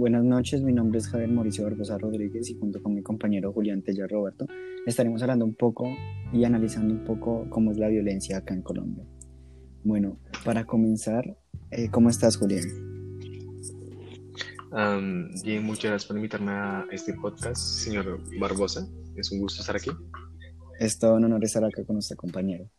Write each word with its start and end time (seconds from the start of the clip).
buenas 0.00 0.24
noches. 0.24 0.62
Mi 0.62 0.72
nombre 0.72 0.98
es 0.98 1.08
Javier 1.08 1.30
Mauricio 1.30 1.64
Barbosa 1.64 1.98
Rodríguez 1.98 2.48
y 2.48 2.58
junto 2.58 2.82
con 2.82 2.94
mi 2.94 3.02
compañero 3.02 3.52
Julián 3.52 3.82
Tella 3.82 4.06
Roberto 4.06 4.46
estaremos 4.86 5.20
hablando 5.20 5.44
un 5.44 5.54
poco 5.54 5.86
y 6.32 6.42
analizando 6.44 6.94
un 6.94 7.04
poco 7.04 7.46
cómo 7.50 7.70
es 7.70 7.76
la 7.76 7.88
violencia 7.88 8.38
acá 8.38 8.54
en 8.54 8.62
Colombia. 8.62 9.04
Bueno, 9.84 10.18
para 10.42 10.64
comenzar, 10.64 11.36
eh, 11.70 11.90
¿cómo 11.90 12.08
estás, 12.08 12.38
Julián? 12.38 12.64
bien, 15.44 15.64
muchas 15.64 15.90
gracias 15.90 16.06
por 16.06 16.16
invitarme 16.16 16.52
a 16.52 16.86
este 16.90 17.12
podcast, 17.12 17.58
señor 17.58 18.22
Barbosa. 18.40 18.88
Es 19.16 19.30
un 19.32 19.40
gusto 19.40 19.60
estar 19.60 19.76
aquí. 19.76 19.90
Es 20.78 20.98
todo 20.98 21.16
un 21.16 21.24
honor 21.24 21.44
estar 21.44 21.62
acá 21.62 21.84
con 21.84 21.96
nuestro 21.96 22.16
compañero. 22.16 22.70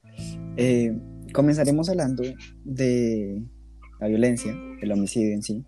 Eh, 0.57 0.91
comenzaremos 1.33 1.87
hablando 1.87 2.23
de 2.63 3.43
la 3.99 4.07
violencia, 4.07 4.55
el 4.81 4.91
homicidio 4.91 5.35
en 5.35 5.43
sí, 5.43 5.63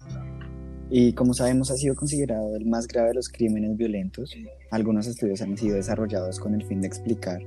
y 0.90 1.14
como 1.14 1.34
sabemos 1.34 1.72
ha 1.72 1.76
sido 1.76 1.96
considerado 1.96 2.56
el 2.56 2.66
más 2.66 2.88
grave 2.88 3.10
de 3.10 3.14
los 3.16 3.30
crímenes 3.30 3.76
violentos. 3.78 4.36
Algunos 4.72 5.08
estudios 5.08 5.42
han 5.42 5.58
sido 5.58 5.76
desarrollados 5.76 6.40
con 6.40 6.54
el 6.54 6.64
fin 6.66 6.82
de 6.82 6.88
explicar 6.88 7.42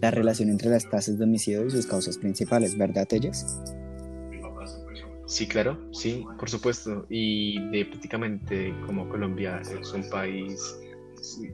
la 0.00 0.10
relación 0.10 0.48
entre 0.50 0.70
las 0.70 0.88
tasas 0.88 1.18
de 1.18 1.24
homicidio 1.24 1.66
y 1.66 1.70
sus 1.70 1.86
causas 1.86 2.18
principales, 2.18 2.76
¿verdad, 2.76 3.06
Telles? 3.06 3.58
Sí, 5.26 5.46
claro, 5.46 5.78
sí, 5.92 6.24
por 6.38 6.48
supuesto. 6.48 7.04
Y 7.10 7.60
de 7.70 7.84
prácticamente 7.84 8.72
como 8.86 9.08
Colombia 9.08 9.60
es 9.60 9.92
un 9.92 10.08
país 10.08 10.78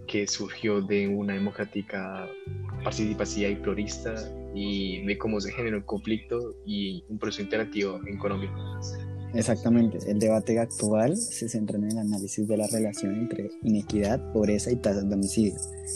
que 0.06 0.26
surgió 0.26 0.80
de 0.80 1.08
una 1.08 1.34
democrática 1.34 2.28
participativa 2.84 3.48
y 3.48 3.56
plurista 3.56 4.14
y 4.54 5.04
de 5.04 5.18
cómo 5.18 5.40
se 5.40 5.52
generó 5.52 5.78
el 5.78 5.84
conflicto 5.84 6.54
y 6.64 7.02
un 7.08 7.18
proceso 7.18 7.42
interactivo 7.42 8.00
en 8.06 8.16
Colombia. 8.18 8.50
Exactamente, 9.34 9.98
el 10.08 10.20
debate 10.20 10.60
actual 10.60 11.16
se 11.16 11.48
centra 11.48 11.76
en 11.76 11.90
el 11.90 11.98
análisis 11.98 12.46
de 12.46 12.56
la 12.56 12.68
relación 12.68 13.16
entre 13.16 13.50
inequidad, 13.62 14.32
pobreza 14.32 14.70
y 14.70 14.76
tasas 14.76 15.08
de 15.08 15.14
homicidio. 15.14 15.54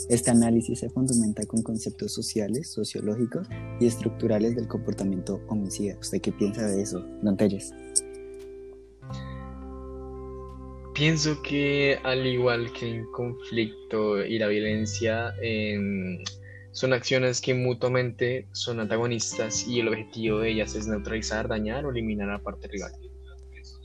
Este 0.09 0.33
análisis 0.33 0.81
se 0.81 0.91
fundamenta 0.91 1.47
con 1.47 1.63
conceptos 1.63 2.13
sociales, 2.13 2.73
sociológicos 2.73 3.47
y 3.79 3.87
estructurales 3.87 4.57
del 4.57 4.67
comportamiento 4.67 5.41
homicida. 5.49 5.97
¿Usted 6.01 6.21
qué 6.21 6.33
piensa 6.33 6.67
de 6.67 6.83
eso, 6.83 7.01
Don? 7.23 7.37
Pienso 10.95 11.41
que 11.43 11.97
al 12.03 12.27
igual 12.27 12.73
que 12.73 12.91
el 12.91 13.07
conflicto 13.13 14.25
y 14.25 14.37
la 14.41 14.49
violencia, 14.49 15.33
em, 15.41 16.19
son 16.73 16.93
acciones 16.93 17.41
que 17.41 17.55
mutuamente 17.55 18.47
son 18.53 18.81
antagonistas 18.81 19.67
y 19.67 19.81
el 19.81 19.89
objetivo 19.89 20.41
de 20.41 20.51
ellas 20.51 20.75
es 20.75 20.87
neutralizar, 20.87 21.47
dañar 21.49 21.87
o 21.87 21.91
eliminar 21.91 22.29
a 22.31 22.35
la 22.35 22.43
parte 22.43 22.69
rival. 22.69 22.93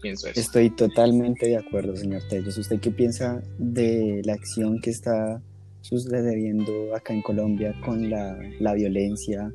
Pienso 0.03 0.27
eso. 0.27 0.39
Estoy 0.39 0.69
totalmente 0.69 1.47
de 1.47 1.57
acuerdo, 1.57 1.95
señor 1.95 2.21
Tellos. 2.29 2.57
¿Usted 2.57 2.79
qué 2.81 2.91
piensa 2.91 3.41
de 3.57 4.21
la 4.25 4.33
acción 4.33 4.81
que 4.81 4.89
está 4.89 5.41
sucediendo 5.79 6.93
acá 6.93 7.13
en 7.13 7.21
Colombia 7.21 7.73
con 7.85 8.09
la, 8.09 8.37
la 8.59 8.73
violencia 8.73 9.51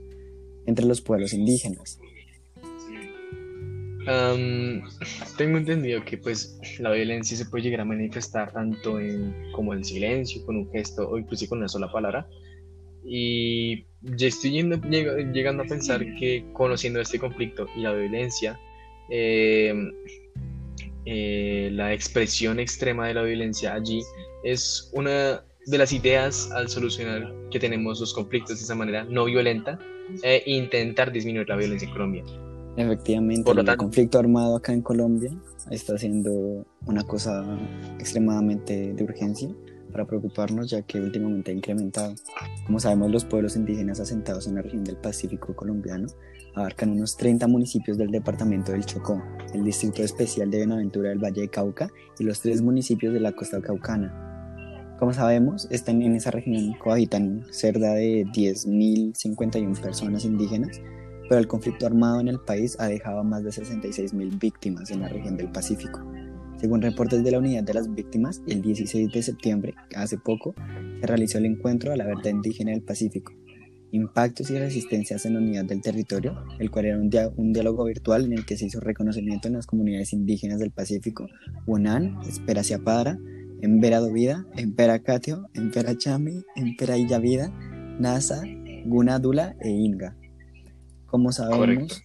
entre 0.67 0.87
los 0.87 1.03
pueblos 1.03 1.35
indígenas? 1.35 2.01
tengo 5.37 5.59
entendido 5.59 6.03
que 6.03 6.17
pues 6.17 6.59
la 6.79 6.93
violencia 6.93 7.37
se 7.37 7.45
puede 7.45 7.65
llegar 7.65 7.83
a 7.83 7.85
manifestar 7.85 8.51
tanto 8.53 8.99
en 8.99 9.35
como 9.53 9.75
en 9.75 9.85
silencio, 9.85 10.47
con 10.47 10.57
un 10.57 10.71
gesto 10.71 11.11
o 11.11 11.19
incluso 11.19 11.47
con 11.47 11.59
una 11.59 11.69
sola 11.69 11.93
palabra. 11.93 12.27
Y 13.05 13.85
ya 14.01 14.29
estoy 14.29 14.53
llegando 14.53 15.63
a 15.63 15.67
pensar 15.67 16.01
que 16.19 16.47
conociendo 16.55 17.01
este 17.01 17.19
conflicto 17.19 17.67
y 17.77 17.81
la 17.81 17.93
violencia, 17.93 18.59
em, 19.11 19.93
eh, 21.05 21.71
la 21.73 21.93
expresión 21.93 22.61
extrema 22.61 23.09
de 23.09 23.15
la 23.15 23.23
violencia 23.23 23.75
allí 23.75 24.03
es 24.43 24.91
una 24.93 25.43
de 25.67 25.79
las 25.79 25.93
ideas 25.93 26.51
al 26.53 26.69
solucionar 26.69 27.33
que 27.51 27.59
tenemos 27.59 28.01
los 28.01 28.15
conflictos 28.15 28.59
de 28.59 28.65
esa 28.65 28.75
manera 28.75 29.05
no 29.05 29.25
violenta 29.25 29.79
e 30.23 30.43
intentar 30.47 31.13
disminuir 31.13 31.49
la 31.49 31.57
violencia 31.57 31.87
en 31.87 31.93
Colombia. 31.93 32.25
Efectivamente, 32.77 33.51
el 33.51 33.77
conflicto 33.77 34.19
armado 34.19 34.57
acá 34.57 34.73
en 34.73 34.83
Colombia 34.83 35.31
está 35.71 35.99
siendo 35.99 36.65
una 36.87 37.03
cosa 37.03 37.45
extremadamente 37.99 38.95
de 38.95 39.05
urgencia 39.05 39.49
para 39.91 40.07
preocuparnos, 40.07 40.71
ya 40.71 40.83
que 40.83 41.01
últimamente 41.01 41.51
ha 41.51 41.55
incrementado. 41.55 42.15
Como 42.67 42.79
sabemos, 42.79 43.11
los 43.11 43.25
pueblos 43.25 43.57
indígenas 43.57 44.01
asentados 44.01 44.47
en 44.47 44.55
la 44.55 44.63
región 44.63 44.85
del 44.85 44.97
Pacífico 44.97 45.57
colombiano 45.57 46.07
abarcan 46.59 46.91
unos 46.91 47.17
30 47.17 47.47
municipios 47.47 47.97
del 47.97 48.11
departamento 48.11 48.73
del 48.73 48.85
Chocó, 48.85 49.23
el 49.55 49.65
distrito 49.65 50.03
especial 50.03 50.51
de 50.51 50.59
Benaventura 50.59 51.11
del 51.11 51.19
Valle 51.19 51.43
de 51.43 51.49
Cauca 51.49 51.91
y 52.19 52.25
los 52.25 52.41
tres 52.41 52.63
municipios 52.63 53.13
de 53.15 53.21
la 53.21 53.33
costa 53.33 53.61
caucana. 53.61 54.97
Como 54.99 55.13
sabemos, 55.13 55.69
están 55.71 56.03
en 56.03 56.15
esa 56.15 56.31
región 56.31 56.75
cohabitan 56.75 57.45
cerca 57.51 57.93
de 57.95 58.27
10.051 58.27 59.81
personas 59.81 60.25
indígenas 60.25 60.81
pero 61.29 61.41
el 61.41 61.47
conflicto 61.47 61.87
armado 61.87 62.21
en 62.21 62.29
el 62.29 62.41
país 62.41 62.77
ha 62.81 62.87
dejado 62.87 63.23
más 63.23 63.45
de 63.45 63.51
66.000 63.51 64.39
víctimas 64.39 64.91
en 64.91 65.01
la 65.01 65.09
región 65.09 65.37
del 65.37 65.51
Pacífico. 65.51 66.01
Según 66.57 66.83
reportes 66.83 67.23
de 67.23 67.31
la 67.31 67.39
Unidad 67.39 67.63
de 67.63 67.75
las 67.75 67.95
Víctimas, 67.95 68.43
el 68.49 68.63
16 68.63 69.13
de 69.13 69.23
septiembre, 69.23 69.75
hace 69.95 70.19
poco, 70.19 70.55
se 71.01 71.07
realizó 71.07 71.39
el 71.39 71.47
encuentro 71.47 71.93
a 71.93 71.97
la 71.97 72.07
verdad 72.07 72.31
indígena 72.31 72.73
del 72.73 72.83
Pacífico, 72.83 73.33
impactos 73.93 74.51
y 74.51 74.59
resistencias 74.59 75.25
en 75.27 75.35
la 75.35 75.41
unidad 75.41 75.65
del 75.65 75.81
territorio, 75.81 76.45
el 76.59 76.71
cual 76.71 76.87
era 76.87 76.99
un, 76.99 77.11
un, 77.37 77.53
diálogo 77.53 77.85
virtual 77.85 78.25
en 78.25 78.33
el 78.33 78.45
que 78.45 78.57
se 78.57 78.67
hizo 78.67 78.81
reconocimiento 78.81 79.49
en 79.49 79.55
las 79.55 79.67
comunidades 79.67 80.13
indígenas 80.13 80.59
del 80.59 80.71
Pacífico, 80.71 81.29
Unan, 81.67 82.19
Esperaciapadra, 82.27 83.19
Embera 83.61 84.01
Dovida, 84.01 84.47
Empera 84.57 85.01
Catio, 85.01 85.49
Empera 85.55 85.97
Chami, 85.97 86.45
Empera 86.55 86.97
Illavida, 86.97 87.49
Nasa, 87.99 88.43
Gunadula 88.85 89.57
e 89.61 89.71
Inga. 89.71 90.17
Como 91.07 91.33
sabemos, 91.33 92.03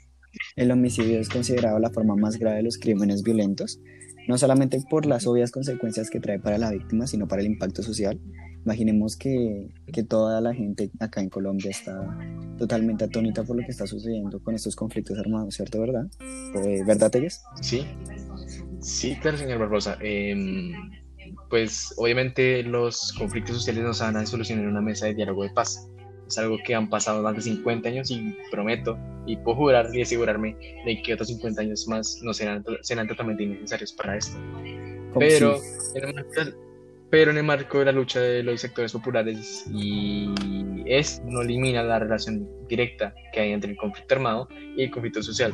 el 0.55 0.71
homicidio 0.71 1.19
es 1.19 1.29
considerado 1.29 1.79
la 1.79 1.91
forma 1.91 2.15
más 2.15 2.37
grave 2.39 2.57
de 2.57 2.63
los 2.63 2.77
crímenes 2.77 3.23
violentos, 3.23 3.79
no 4.27 4.37
solamente 4.37 4.81
por 4.89 5.05
las 5.05 5.27
obvias 5.27 5.51
consecuencias 5.51 6.09
que 6.09 6.19
trae 6.19 6.39
para 6.39 6.57
la 6.57 6.71
víctima, 6.71 7.07
sino 7.07 7.27
para 7.27 7.41
el 7.41 7.47
impacto 7.47 7.83
social. 7.83 8.19
Imaginemos 8.65 9.17
que, 9.17 9.69
que 9.91 10.03
toda 10.03 10.39
la 10.41 10.53
gente 10.53 10.89
acá 10.99 11.21
en 11.21 11.29
Colombia 11.29 11.71
está 11.71 12.17
totalmente 12.57 13.05
atónita 13.05 13.43
por 13.43 13.57
lo 13.57 13.63
que 13.63 13.71
está 13.71 13.87
sucediendo 13.87 14.39
con 14.41 14.55
estos 14.55 14.75
conflictos 14.75 15.17
armados, 15.19 15.55
¿cierto? 15.55 15.81
¿Verdad? 15.81 16.07
Eh, 16.21 16.83
¿Verdad, 16.85 17.11
Telles? 17.11 17.43
Sí, 17.61 17.85
sí, 18.79 19.15
claro, 19.21 19.37
señor 19.37 19.59
Barbosa. 19.59 19.97
Em, 20.01 20.71
pues 21.49 21.93
obviamente 21.97 22.63
los 22.63 23.13
conflictos 23.13 23.57
sociales 23.57 23.83
no 23.83 23.93
se 23.93 24.03
van 24.03 24.17
a 24.17 24.25
solucionar 24.25 24.63
en 24.65 24.71
una 24.71 24.81
mesa 24.81 25.07
de 25.07 25.15
diálogo 25.15 25.43
de 25.43 25.49
paz 25.49 25.89
es 26.27 26.37
algo 26.37 26.57
que 26.63 26.75
han 26.75 26.89
pasado 26.89 27.21
más 27.21 27.35
de 27.35 27.41
50 27.41 27.89
años 27.89 28.11
y 28.11 28.35
prometo 28.51 28.97
y 29.25 29.37
puedo 29.37 29.57
jurar 29.57 29.89
y 29.93 30.01
asegurarme 30.01 30.55
de 30.85 31.01
que 31.01 31.13
otros 31.13 31.29
50 31.29 31.61
años 31.61 31.87
más 31.87 32.19
no 32.21 32.33
serán, 32.33 32.63
serán 32.81 33.07
totalmente 33.07 33.43
innecesarios 33.43 33.93
para 33.93 34.17
esto. 34.17 34.37
Pero 35.17 35.59
en, 35.93 36.03
el 36.03 36.13
marco, 36.15 36.57
pero 37.13 37.29
en 37.29 37.37
el 37.37 37.43
marco 37.43 37.77
de 37.77 37.85
la 37.85 37.91
lucha 37.91 38.19
de 38.19 38.41
los 38.41 38.61
sectores 38.61 38.91
populares 38.91 39.67
y 39.71 40.33
es 40.87 41.21
no 41.23 41.43
elimina 41.43 41.83
la 41.83 41.99
relación 41.99 42.49
directa 42.67 43.13
que 43.31 43.39
hay 43.39 43.51
entre 43.51 43.69
el 43.69 43.77
conflicto 43.77 44.15
armado 44.15 44.47
y 44.75 44.81
el 44.85 44.89
conflicto 44.89 45.21
social. 45.21 45.53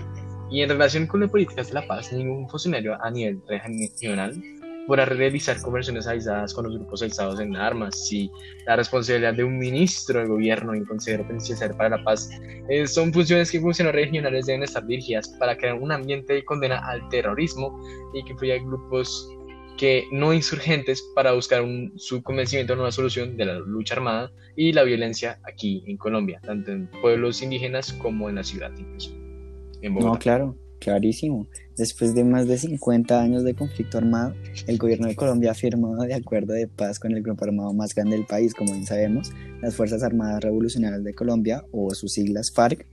Y 0.50 0.62
en 0.62 0.70
relación 0.70 1.06
con 1.06 1.20
las 1.20 1.30
políticas 1.30 1.68
de 1.68 1.74
la 1.74 1.86
paz, 1.86 2.14
ningún 2.14 2.48
funcionario 2.48 2.98
a 3.04 3.12
nivel 3.12 3.42
regional 3.46 4.42
para 4.88 5.04
realizar 5.04 5.62
conversiones 5.62 6.08
aisladas 6.08 6.54
con 6.54 6.64
los 6.64 6.76
grupos 6.78 7.02
aislados 7.02 7.42
en 7.42 7.54
armas. 7.58 8.08
Si 8.08 8.32
la 8.66 8.78
responsabilidad 8.78 9.34
de 9.34 9.44
un 9.44 9.60
ministro 9.60 10.20
del 10.20 10.30
gobierno 10.30 10.74
en 10.74 10.86
Consejo 10.86 11.28
Presidencial 11.28 11.76
para 11.76 11.98
la 11.98 12.04
Paz 12.06 12.30
eh, 12.70 12.88
son 12.88 13.12
funciones 13.12 13.52
que 13.52 13.60
funcionarios 13.60 14.06
regionales 14.06 14.46
deben 14.46 14.64
estar 14.64 14.88
dirigidas 14.88 15.28
para 15.38 15.58
crear 15.58 15.76
un 15.76 15.92
ambiente 15.92 16.32
de 16.32 16.46
condena 16.46 16.80
al 16.88 17.06
terrorismo 17.10 17.78
y 18.14 18.24
que 18.24 18.32
incluya 18.32 18.56
grupos 18.60 19.30
que 19.80 20.10
no 20.12 20.34
insurgentes 20.34 21.02
para 21.16 21.32
buscar 21.32 21.62
un, 21.62 21.94
su 21.96 22.22
convencimiento 22.22 22.74
en 22.74 22.82
una 22.82 22.92
solución 22.92 23.38
de 23.38 23.46
la 23.46 23.60
lucha 23.60 23.96
armada 23.96 24.30
y 24.58 24.74
la 24.74 24.84
violencia 24.84 25.40
aquí 25.44 25.86
en 25.88 25.96
Colombia, 25.96 26.42
tanto 26.46 26.74
en 26.74 26.88
pueblos 27.02 27.42
indígenas 27.42 27.94
como 27.94 28.28
en 28.28 28.36
la 28.36 28.44
ciudad 28.44 28.72
incluso. 28.78 29.12
En 29.82 29.96
No, 29.96 30.20
claro, 30.20 30.58
clarísimo. 30.80 31.48
Después 31.78 32.14
de 32.14 32.26
más 32.26 32.46
de 32.50 32.58
50 32.58 33.22
años 33.22 33.46
de 33.46 33.54
conflicto 33.54 34.00
armado, 34.00 34.36
el 34.68 34.78
gobierno 34.78 35.08
de 35.08 35.16
Colombia 35.16 35.52
ha 35.52 35.56
firmado 35.56 36.04
de 36.04 36.14
acuerdo 36.14 36.52
de 36.52 36.68
paz 36.68 37.00
con 37.00 37.14
el 37.14 37.24
grupo 37.24 37.46
armado 37.46 37.74
más 37.74 37.96
grande 37.96 38.18
del 38.18 38.26
país, 38.26 38.54
como 38.54 38.74
bien 38.74 38.86
sabemos, 38.86 39.32
las 39.62 39.78
Fuerzas 39.78 40.04
Armadas 40.04 40.44
Revolucionarias 40.44 41.06
de 41.06 41.14
Colombia, 41.14 41.64
o 41.72 41.96
sus 41.96 42.12
siglas 42.12 42.52
FARC, 42.52 42.86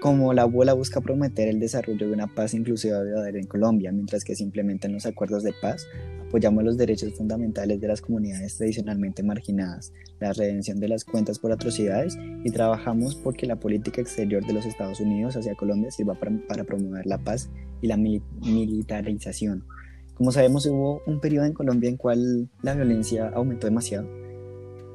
como 0.00 0.32
la 0.32 0.42
abuela 0.42 0.72
busca 0.72 1.00
prometer 1.00 1.48
el 1.48 1.60
desarrollo 1.60 2.06
de 2.06 2.12
una 2.12 2.26
paz 2.26 2.54
inclusiva 2.54 3.02
verdadera 3.02 3.38
en 3.38 3.46
Colombia, 3.46 3.92
mientras 3.92 4.24
que 4.24 4.34
se 4.34 4.42
implementan 4.42 4.92
los 4.92 5.04
acuerdos 5.04 5.42
de 5.42 5.52
paz, 5.60 5.86
apoyamos 6.26 6.64
los 6.64 6.76
derechos 6.78 7.12
fundamentales 7.14 7.80
de 7.80 7.88
las 7.88 8.00
comunidades 8.00 8.56
tradicionalmente 8.56 9.22
marginadas, 9.22 9.92
la 10.18 10.32
redención 10.32 10.80
de 10.80 10.88
las 10.88 11.04
cuentas 11.04 11.38
por 11.38 11.52
atrocidades 11.52 12.18
y 12.42 12.50
trabajamos 12.50 13.16
porque 13.16 13.46
la 13.46 13.56
política 13.56 14.00
exterior 14.00 14.44
de 14.44 14.54
los 14.54 14.66
Estados 14.66 14.98
Unidos 15.00 15.36
hacia 15.36 15.54
Colombia 15.54 15.90
sirva 15.90 16.14
para, 16.14 16.64
promover 16.64 17.06
la 17.06 17.18
paz 17.18 17.50
y 17.82 17.86
la 17.86 17.96
militarización. 17.96 19.64
Como 20.14 20.32
sabemos, 20.32 20.64
hubo 20.66 21.02
un 21.06 21.20
periodo 21.20 21.44
en 21.44 21.52
Colombia 21.52 21.90
en 21.90 21.96
cual 21.96 22.48
la 22.62 22.74
violencia 22.74 23.28
aumentó 23.28 23.66
demasiado. 23.66 24.23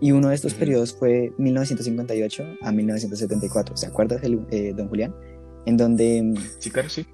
Y 0.01 0.11
uno 0.11 0.29
de 0.29 0.35
estos 0.35 0.53
periodos 0.53 0.93
fue 0.93 1.33
1958 1.37 2.43
a 2.61 2.71
1974. 2.71 3.75
¿Se 3.75 3.87
acuerda, 3.87 4.19
eh, 4.51 4.73
don 4.75 4.87
Julián? 4.87 5.13
En 5.65 5.77
donde... 5.77 6.33
Sí, 6.59 6.69
claro, 6.71 6.89
sí. 6.89 7.05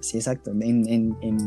Sí, 0.00 0.16
exacto. 0.16 0.50
En, 0.52 0.88
en, 0.88 1.16
en, 1.20 1.38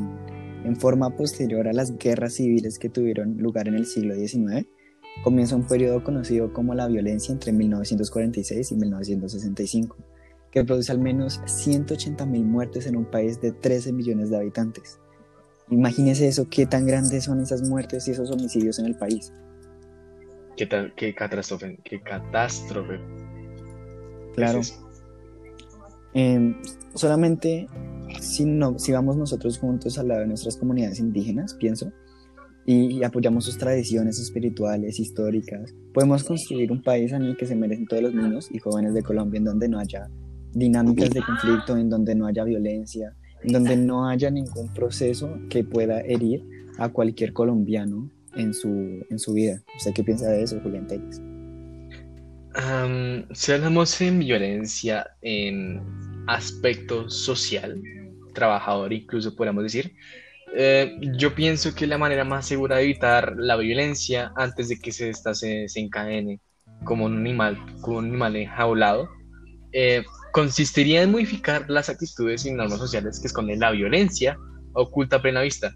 en 0.63 0.75
forma 0.75 1.15
posterior 1.15 1.67
a 1.67 1.73
las 1.73 1.97
guerras 1.97 2.35
civiles 2.35 2.77
que 2.77 2.89
tuvieron 2.89 3.37
lugar 3.37 3.67
en 3.67 3.75
el 3.75 3.85
siglo 3.85 4.15
XIX, 4.15 4.67
comienza 5.23 5.55
un 5.55 5.67
periodo 5.67 6.03
conocido 6.03 6.53
como 6.53 6.73
la 6.73 6.87
violencia 6.87 7.31
entre 7.31 7.51
1946 7.51 8.71
y 8.71 8.75
1965, 8.75 9.97
que 10.51 10.63
produce 10.63 10.91
al 10.91 10.99
menos 10.99 11.41
180 11.45 12.25
mil 12.25 12.45
muertes 12.45 12.87
en 12.87 12.95
un 12.95 13.05
país 13.05 13.41
de 13.41 13.51
13 13.51 13.93
millones 13.93 14.29
de 14.29 14.37
habitantes. 14.37 14.99
Imagínese 15.69 16.27
eso, 16.27 16.47
qué 16.49 16.65
tan 16.65 16.85
grandes 16.85 17.23
son 17.25 17.41
esas 17.41 17.67
muertes 17.67 18.07
y 18.07 18.11
esos 18.11 18.31
homicidios 18.31 18.79
en 18.79 18.85
el 18.85 18.95
país. 18.95 19.33
Qué, 20.55 20.67
qué 20.95 21.15
catástrofe, 21.15 21.79
qué 21.83 22.01
catástrofe. 22.01 22.99
Claro. 24.35 24.61
Em, 26.13 26.55
solamente 26.93 27.67
si, 28.19 28.45
no, 28.45 28.77
si 28.77 28.91
vamos 28.91 29.17
nosotros 29.17 29.57
juntos 29.57 29.97
al 29.97 30.09
lado 30.09 30.21
de 30.21 30.27
nuestras 30.27 30.57
comunidades 30.57 30.99
indígenas, 30.99 31.53
pienso, 31.55 31.91
y, 32.65 33.03
apoyamos 33.03 33.45
sus 33.45 33.57
tradiciones 33.57 34.19
espirituales, 34.19 34.99
históricas, 34.99 35.73
podemos 35.93 36.23
construir 36.23 36.71
un 36.71 36.81
país 36.81 37.11
en 37.11 37.23
el 37.23 37.35
que 37.35 37.45
se 37.45 37.55
merecen 37.55 37.87
todos 37.87 38.03
los 38.03 38.13
niños 38.13 38.47
y 38.51 38.59
jóvenes 38.59 38.93
de 38.93 39.03
Colombia, 39.03 39.39
en 39.39 39.43
donde 39.43 39.67
no 39.67 39.79
haya 39.79 40.09
dinámicas 40.53 41.09
de 41.09 41.21
conflicto, 41.21 41.75
en 41.75 41.89
donde 41.89 42.15
no 42.15 42.25
haya 42.25 42.43
violencia, 42.43 43.13
en 43.41 43.53
donde 43.53 43.75
no 43.75 44.07
haya 44.07 44.29
ningún 44.29 44.71
proceso 44.73 45.37
que 45.49 45.63
pueda 45.63 45.99
herir 46.01 46.43
a 46.77 46.89
cualquier 46.89 47.33
colombiano 47.33 48.09
en 48.35 48.53
su, 48.53 49.05
en 49.09 49.19
su 49.19 49.33
vida. 49.33 49.61
¿Usted 49.75 49.93
qué 49.93 50.03
piensa 50.03 50.29
de 50.29 50.43
eso, 50.43 50.59
Julián 50.61 50.87
Telles? 50.87 51.21
si 53.33 53.51
hablamos 53.51 53.99
en 53.99 54.19
violencia 54.19 55.07
en 55.21 55.81
aspecto 56.27 57.09
social, 57.09 57.81
trabajador 58.35 58.93
incluso 58.93 59.35
podríamos 59.35 59.63
decir, 59.63 59.95
eh, 60.55 60.95
yo 61.17 61.33
pienso 61.33 61.73
que 61.73 61.87
la 61.87 61.97
manera 61.97 62.23
más 62.23 62.45
segura 62.45 62.77
de 62.77 62.83
evitar 62.83 63.33
la 63.37 63.55
violencia 63.55 64.31
antes 64.35 64.69
de 64.69 64.79
que 64.79 64.91
se, 64.91 65.09
esta 65.09 65.33
se, 65.33 65.65
encadene 65.75 66.39
como 66.83 67.05
un 67.05 67.17
animal, 67.17 67.57
como 67.81 67.97
un 67.97 68.05
animal 68.05 68.35
enjaulado, 68.35 69.09
eh, 69.71 70.03
consistiría 70.31 71.01
en 71.01 71.11
modificar 71.11 71.67
las 71.69 71.89
actitudes 71.89 72.45
y 72.45 72.51
normas 72.51 72.77
sociales 72.79 73.19
que 73.19 73.27
esconden 73.27 73.59
la 73.59 73.71
violencia 73.71 74.37
oculta 74.73 75.17
a 75.17 75.21
plena 75.21 75.41
vista. 75.41 75.75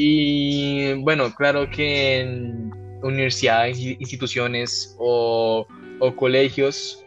Y 0.00 0.92
bueno, 1.02 1.34
claro 1.34 1.68
que 1.68 2.20
en 2.20 2.70
universidades, 3.02 3.80
instituciones 3.80 4.94
o, 4.96 5.66
o 5.98 6.14
colegios 6.14 7.04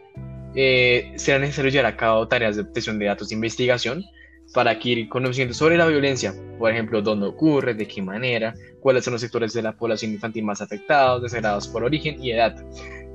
eh, 0.54 1.10
será 1.16 1.38
necesario 1.38 1.70
llevar 1.70 1.86
a 1.86 1.96
cabo 1.96 2.28
tareas 2.28 2.56
de 2.56 2.62
obtención 2.62 2.98
de 2.98 3.06
datos 3.06 3.30
de 3.30 3.36
investigación 3.36 4.04
para 4.52 4.72
adquirir 4.72 5.08
conocimiento 5.08 5.54
sobre 5.54 5.78
la 5.78 5.86
violencia, 5.86 6.34
por 6.58 6.70
ejemplo, 6.70 7.00
dónde 7.00 7.28
ocurre, 7.28 7.72
de 7.72 7.88
qué 7.88 8.02
manera, 8.02 8.52
cuáles 8.80 9.04
son 9.04 9.14
los 9.14 9.22
sectores 9.22 9.54
de 9.54 9.62
la 9.62 9.74
población 9.74 10.12
infantil 10.12 10.44
más 10.44 10.60
afectados, 10.60 11.22
desagradados 11.22 11.68
por 11.68 11.84
origen 11.84 12.22
y 12.22 12.32
edad. 12.32 12.62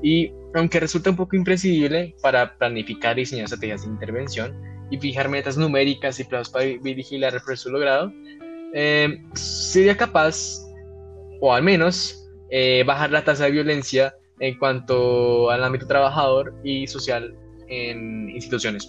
Y 0.01 0.31
aunque 0.56 0.80
resulta 0.80 1.12
un 1.12 1.18
poco 1.18 1.35
imprescindible 1.35 2.15
para 2.23 2.57
planificar 2.57 3.19
y 3.19 3.21
diseñar 3.21 3.44
estrategias 3.44 3.83
de 3.83 3.89
intervención 3.89 4.59
y 4.89 4.97
fijar 4.97 5.30
metas 5.30 5.56
numéricas 5.56 6.19
y 6.19 6.23
plazos 6.23 6.50
para 6.50 6.65
vigilar 6.65 7.35
el 7.35 7.41
proceso 7.41 7.69
logrado, 7.69 8.12
eh, 8.77 9.24
sería 9.33 9.97
capaz, 9.97 10.62
o 11.41 11.51
al 11.51 11.63
menos, 11.63 12.29
eh, 12.51 12.83
bajar 12.85 13.12
la 13.12 13.24
tasa 13.24 13.45
de 13.45 13.51
violencia 13.51 14.13
en 14.39 14.57
cuanto 14.59 15.50
al 15.50 15.63
ámbito 15.63 15.88
trabajador 15.88 16.53
y 16.63 16.85
social 16.85 17.35
en 17.68 18.29
instituciones 18.29 18.88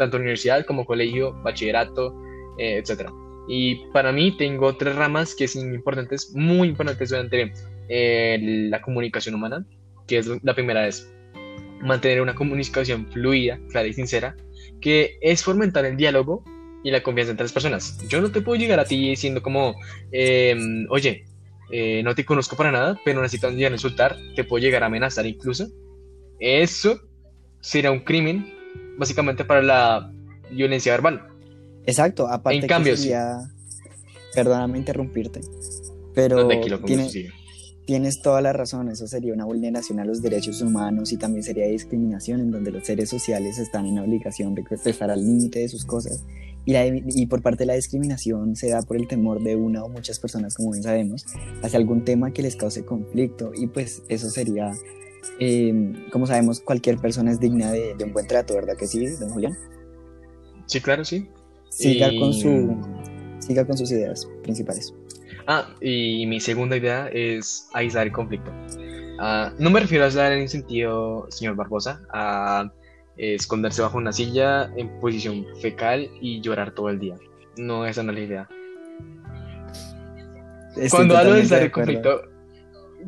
tanto 0.00 0.16
universidad 0.16 0.64
como 0.64 0.86
colegio, 0.86 1.34
bachillerato, 1.44 2.16
eh, 2.58 2.78
etc. 2.78 3.10
Y 3.48 3.84
para 3.92 4.12
mí 4.12 4.34
tengo 4.34 4.74
tres 4.74 4.96
ramas 4.96 5.34
que 5.34 5.46
son 5.46 5.74
importantes, 5.74 6.32
muy 6.34 6.68
importantes 6.68 7.10
durante 7.10 7.52
eh, 7.90 8.38
la 8.70 8.80
comunicación 8.80 9.34
humana, 9.34 9.66
que 10.06 10.16
es 10.18 10.26
la 10.42 10.54
primera 10.54 10.88
es 10.88 11.12
mantener 11.82 12.22
una 12.22 12.34
comunicación 12.34 13.06
fluida, 13.12 13.60
clara 13.70 13.88
y 13.88 13.92
sincera, 13.92 14.34
que 14.80 15.18
es 15.20 15.44
fomentar 15.44 15.84
el 15.84 15.98
diálogo 15.98 16.44
y 16.82 16.90
la 16.90 17.02
confianza 17.02 17.32
entre 17.32 17.44
las 17.44 17.52
personas. 17.52 17.98
Yo 18.08 18.20
no 18.20 18.30
te 18.30 18.40
puedo 18.40 18.58
llegar 18.58 18.80
a 18.80 18.84
ti 18.84 19.10
diciendo 19.10 19.42
como, 19.42 19.74
em, 20.12 20.86
oye, 20.90 21.24
eh, 21.70 22.02
no 22.02 22.14
te 22.14 22.24
conozco 22.24 22.56
para 22.56 22.72
nada, 22.72 22.98
pero 23.04 23.20
necesito 23.22 23.50
llegar 23.50 23.72
a 23.72 23.74
insultar, 23.74 24.16
te 24.34 24.44
puedo 24.44 24.62
llegar 24.62 24.82
a 24.82 24.86
amenazar 24.86 25.26
incluso. 25.26 25.68
Eso 26.38 27.00
será 27.60 27.90
un 27.90 28.00
crimen 28.00 28.54
básicamente 28.96 29.44
para 29.44 29.62
la 29.62 30.12
violencia 30.50 30.92
verbal. 30.92 31.26
Exacto, 31.86 32.26
aparte 32.26 32.58
en 32.58 32.66
cambio, 32.66 32.94
perdóname 34.34 34.78
interrumpirte, 34.78 35.40
pero 36.14 36.48
tienes 37.90 38.22
toda 38.22 38.40
la 38.40 38.52
razón, 38.52 38.88
eso 38.88 39.08
sería 39.08 39.34
una 39.34 39.44
vulneración 39.44 39.98
a 39.98 40.04
los 40.04 40.22
derechos 40.22 40.62
humanos 40.62 41.10
y 41.10 41.16
también 41.16 41.42
sería 41.42 41.66
discriminación 41.66 42.38
en 42.38 42.52
donde 42.52 42.70
los 42.70 42.86
seres 42.86 43.08
sociales 43.08 43.58
están 43.58 43.84
en 43.84 43.98
obligación 43.98 44.54
de 44.54 44.62
estar 44.84 45.10
al 45.10 45.18
límite 45.18 45.58
de 45.58 45.68
sus 45.68 45.84
cosas. 45.84 46.22
Y, 46.64 46.76
y, 47.20 47.26
por 47.26 47.42
parte 47.42 47.64
de 47.64 47.66
la 47.66 47.74
discriminación 47.74 48.54
se 48.54 48.68
da 48.68 48.82
por 48.82 48.96
el 48.96 49.08
temor 49.08 49.42
de 49.42 49.56
una 49.56 49.82
o 49.82 49.88
muchas 49.88 50.20
personas, 50.20 50.54
como 50.54 50.70
bien 50.70 50.84
sabemos, 50.84 51.26
hacia 51.64 51.80
algún 51.80 52.04
tema 52.04 52.30
que 52.32 52.42
les 52.42 52.54
cause 52.54 52.84
conflicto 52.84 53.50
y 53.56 53.66
pues 53.66 54.04
eso 54.08 54.30
sería 54.30 54.72
eh, 55.40 56.06
como 56.12 56.28
sabemos, 56.28 56.60
cualquier 56.60 56.96
persona 56.98 57.32
es 57.32 57.40
digna 57.40 57.72
de, 57.72 57.96
un 58.04 58.12
buen 58.12 58.28
trato, 58.28 58.54
¿verdad 58.54 58.76
que 58.76 58.86
sí, 58.86 59.04
don 59.04 59.30
Julián? 59.30 59.58
Sí, 60.66 60.80
claro, 60.80 61.04
sí. 61.04 61.26
Siga, 61.70 62.10
con, 62.16 62.32
su, 62.34 62.72
siga 63.40 63.66
con 63.66 63.76
sus 63.76 63.90
ideas 63.90 64.28
principales. 64.44 64.94
Ah, 65.46 65.68
y 65.80 66.26
mi 66.26 66.40
segunda 66.40 66.76
idea 66.76 67.08
es 67.08 67.68
aislar 67.72 68.06
el 68.06 68.12
conflicto. 68.12 68.50
Ah, 69.18 69.52
no 69.58 69.70
me 69.70 69.80
refiero 69.80 70.04
a 70.04 70.06
aislar 70.06 70.32
en 70.32 70.40
el 70.40 70.48
sentido, 70.48 71.26
señor 71.30 71.56
Barbosa, 71.56 72.00
a 72.12 72.70
esconderse 73.16 73.82
bajo 73.82 73.98
una 73.98 74.12
silla 74.12 74.70
en 74.76 74.88
posición 75.00 75.44
fecal 75.60 76.08
y 76.20 76.40
llorar 76.40 76.72
todo 76.72 76.88
el 76.88 76.98
día. 76.98 77.16
No, 77.56 77.84
esa 77.84 78.02
no 78.02 78.12
es 78.12 78.18
la 78.18 78.24
idea. 78.24 78.48
Cuando 80.90 81.16
hablo 81.16 81.32
de 81.34 81.40
aislar 81.40 81.62
el 81.62 81.70
conflicto, 81.70 82.22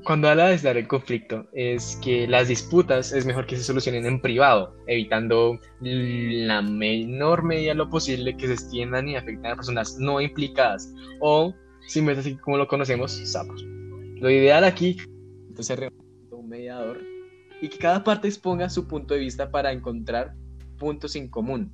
cuando 0.04 0.28
habla 0.28 0.48
de 0.48 0.58
dar 0.58 0.76
el 0.76 0.88
conflicto, 0.88 1.46
es 1.52 1.98
que 2.02 2.26
las 2.26 2.48
disputas 2.48 3.12
es 3.12 3.26
mejor 3.26 3.46
que 3.46 3.56
se 3.56 3.62
solucionen 3.62 4.06
en 4.06 4.20
privado, 4.20 4.74
evitando 4.86 5.58
la 5.80 6.62
menor 6.62 7.42
medida 7.42 7.74
lo 7.74 7.88
posible 7.88 8.36
que 8.36 8.46
se 8.46 8.54
extiendan 8.54 9.08
y 9.08 9.16
afecten 9.16 9.52
a 9.52 9.56
personas 9.56 9.98
no 9.98 10.20
implicadas 10.20 10.92
o, 11.20 11.54
simplemente 11.86 12.28
así 12.28 12.36
como 12.38 12.56
lo 12.56 12.66
conocemos, 12.66 13.12
sapos. 13.12 13.62
Lo 13.62 14.30
ideal 14.30 14.64
aquí 14.64 14.96
es 15.58 15.70
un 16.30 16.48
mediador 16.48 17.00
y 17.60 17.68
que 17.68 17.78
cada 17.78 18.02
parte 18.02 18.28
exponga 18.28 18.68
su 18.68 18.86
punto 18.88 19.14
de 19.14 19.20
vista 19.20 19.50
para 19.50 19.72
encontrar 19.72 20.34
puntos 20.78 21.14
en 21.16 21.28
común. 21.28 21.72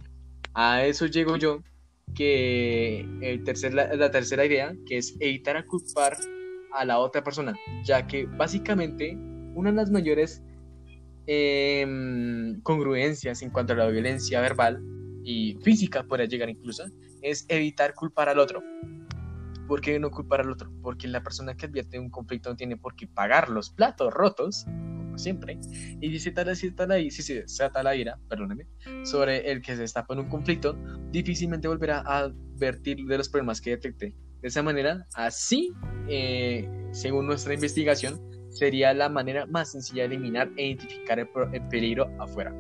A 0.54 0.84
eso 0.84 1.06
llego 1.06 1.36
yo, 1.36 1.62
que 2.14 3.00
el 3.20 3.44
tercer, 3.44 3.74
la 3.74 4.10
tercera 4.10 4.44
idea, 4.44 4.74
que 4.86 4.98
es 4.98 5.16
evitar 5.20 5.64
culpar 5.66 6.16
a 6.72 6.84
la 6.84 6.98
otra 6.98 7.22
persona, 7.22 7.54
ya 7.84 8.06
que 8.06 8.26
básicamente 8.26 9.16
una 9.54 9.70
de 9.70 9.76
las 9.76 9.90
mayores 9.90 10.42
em, 11.26 12.60
congruencias 12.62 13.42
en 13.42 13.50
cuanto 13.50 13.72
a 13.72 13.76
la 13.76 13.88
violencia 13.88 14.40
verbal 14.40 14.82
y 15.24 15.58
física, 15.62 16.04
podría 16.04 16.26
llegar 16.26 16.48
incluso, 16.48 16.84
es 17.22 17.44
evitar 17.48 17.94
culpar 17.94 18.28
al 18.28 18.38
otro. 18.38 18.62
¿Por 19.68 19.80
qué 19.80 20.00
no 20.00 20.10
culpar 20.10 20.40
al 20.40 20.50
otro? 20.50 20.72
Porque 20.82 21.06
la 21.06 21.22
persona 21.22 21.54
que 21.54 21.66
advierte 21.66 21.98
un 21.98 22.10
conflicto 22.10 22.50
no 22.50 22.56
tiene 22.56 22.76
por 22.76 22.96
qué 22.96 23.06
pagar 23.06 23.50
los 23.50 23.70
platos 23.70 24.12
rotos, 24.12 24.64
como 24.64 25.18
siempre, 25.18 25.60
y 26.00 26.10
si 26.10 26.18
se 26.18 26.32
trata, 26.32 26.54
si 26.54 26.70
si 27.10 27.22
se 27.22 27.44
trata 27.56 27.82
la 27.82 27.94
ira, 27.94 28.18
perdóneme, 28.28 28.66
sobre 29.04 29.50
el 29.52 29.60
que 29.60 29.76
se 29.76 29.84
está 29.84 30.06
en 30.08 30.20
un 30.20 30.28
conflicto, 30.28 30.76
difícilmente 31.12 31.68
volverá 31.68 32.02
a 32.04 32.18
advertir 32.20 33.04
de 33.04 33.18
los 33.18 33.28
problemas 33.28 33.60
que 33.60 33.70
detecte 33.70 34.16
de 34.40 34.48
esa 34.48 34.62
manera, 34.62 35.06
así, 35.14 35.72
eh, 36.08 36.68
según 36.92 37.26
nuestra 37.26 37.54
investigación, 37.54 38.20
sería 38.50 38.94
la 38.94 39.08
manera 39.08 39.46
más 39.46 39.72
sencilla 39.72 40.08
de 40.08 40.14
eliminar 40.14 40.50
e 40.56 40.68
identificar 40.68 41.18
el, 41.18 41.28
peligro 41.68 42.08
afuera. 42.18 42.54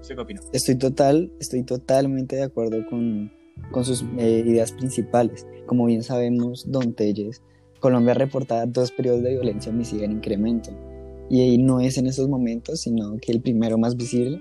¿Usted 0.00 0.16
qué 0.16 0.20
opina? 0.20 0.40
Estoy, 0.52 0.76
total, 0.76 1.32
estoy 1.38 1.62
totalmente 1.62 2.36
de 2.36 2.42
acuerdo 2.42 2.84
con, 2.90 3.32
con 3.70 3.84
sus 3.84 4.04
eh, 4.18 4.42
ideas 4.46 4.72
principales. 4.72 5.46
Como 5.66 5.86
bien 5.86 6.02
sabemos, 6.02 6.70
Don 6.70 6.92
Telles, 6.92 7.42
Colombia 7.80 8.14
reporta 8.14 8.64
dos 8.66 8.92
periodos 8.92 9.22
de 9.22 9.30
violencia 9.30 9.72
homicida 9.72 10.04
en 10.04 10.12
incremento. 10.12 10.70
Y 11.28 11.58
no 11.58 11.80
es 11.80 11.98
en 11.98 12.06
esos 12.06 12.28
momentos, 12.28 12.80
sino 12.80 13.16
que 13.20 13.32
el 13.32 13.40
primero 13.40 13.78
más 13.78 13.96
visible, 13.96 14.40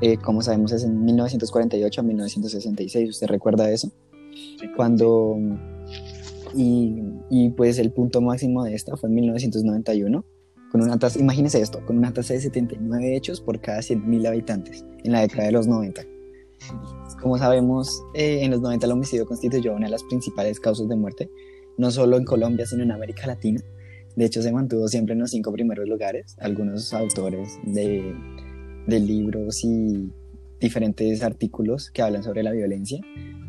eh, 0.00 0.16
como 0.18 0.42
sabemos, 0.42 0.72
es 0.72 0.84
en 0.84 1.04
1948 1.04 2.00
a 2.00 2.04
1966. 2.04 3.10
¿Usted 3.10 3.26
recuerda 3.28 3.70
eso? 3.70 3.90
Sí, 4.60 4.66
Cuando 4.76 5.36
Y, 6.54 7.02
y, 7.30 7.50
pues 7.50 7.78
el 7.78 7.92
punto 7.92 8.20
máximo 8.20 8.64
de 8.64 8.74
esta 8.74 8.96
fue 8.96 9.08
en 9.08 9.14
1991, 9.16 10.24
con 10.70 10.82
una 10.82 10.98
tasa, 10.98 11.18
imagínense 11.18 11.60
esto, 11.60 11.84
con 11.86 11.98
una 11.98 12.12
tasa 12.12 12.34
de 12.34 12.40
79 12.40 13.16
hechos 13.16 13.40
por 13.40 13.60
cada 13.60 13.80
100.000 13.80 14.26
habitantes 14.26 14.84
en 15.04 15.12
la 15.12 15.20
década 15.20 15.44
de 15.44 15.52
los 15.52 15.66
90. 15.66 16.02
Como 17.20 17.38
sabemos, 17.38 18.02
eh, 18.14 18.40
en 18.42 18.50
los 18.50 18.60
90 18.60 18.86
el 18.86 18.92
homicidio 18.92 19.26
constituyó 19.26 19.74
una 19.74 19.86
de 19.86 19.90
las 19.92 20.04
principales 20.04 20.60
causas 20.60 20.88
de 20.88 20.96
muerte, 20.96 21.30
no 21.78 21.90
solo 21.90 22.16
en 22.16 22.24
Colombia, 22.24 22.66
sino 22.66 22.82
en 22.82 22.92
América 22.92 23.26
Latina. 23.26 23.60
De 24.14 24.24
hecho, 24.24 24.42
se 24.42 24.52
mantuvo 24.52 24.88
siempre 24.88 25.14
en 25.14 25.20
los 25.20 25.30
cinco 25.30 25.52
primeros 25.52 25.88
lugares. 25.88 26.36
Algunos 26.38 26.92
autores 26.94 27.58
de, 27.64 28.14
de 28.86 29.00
libros 29.00 29.62
y 29.62 30.10
diferentes 30.60 31.22
artículos 31.22 31.90
que 31.90 32.02
hablan 32.02 32.22
sobre 32.22 32.42
la 32.42 32.52
violencia 32.52 33.00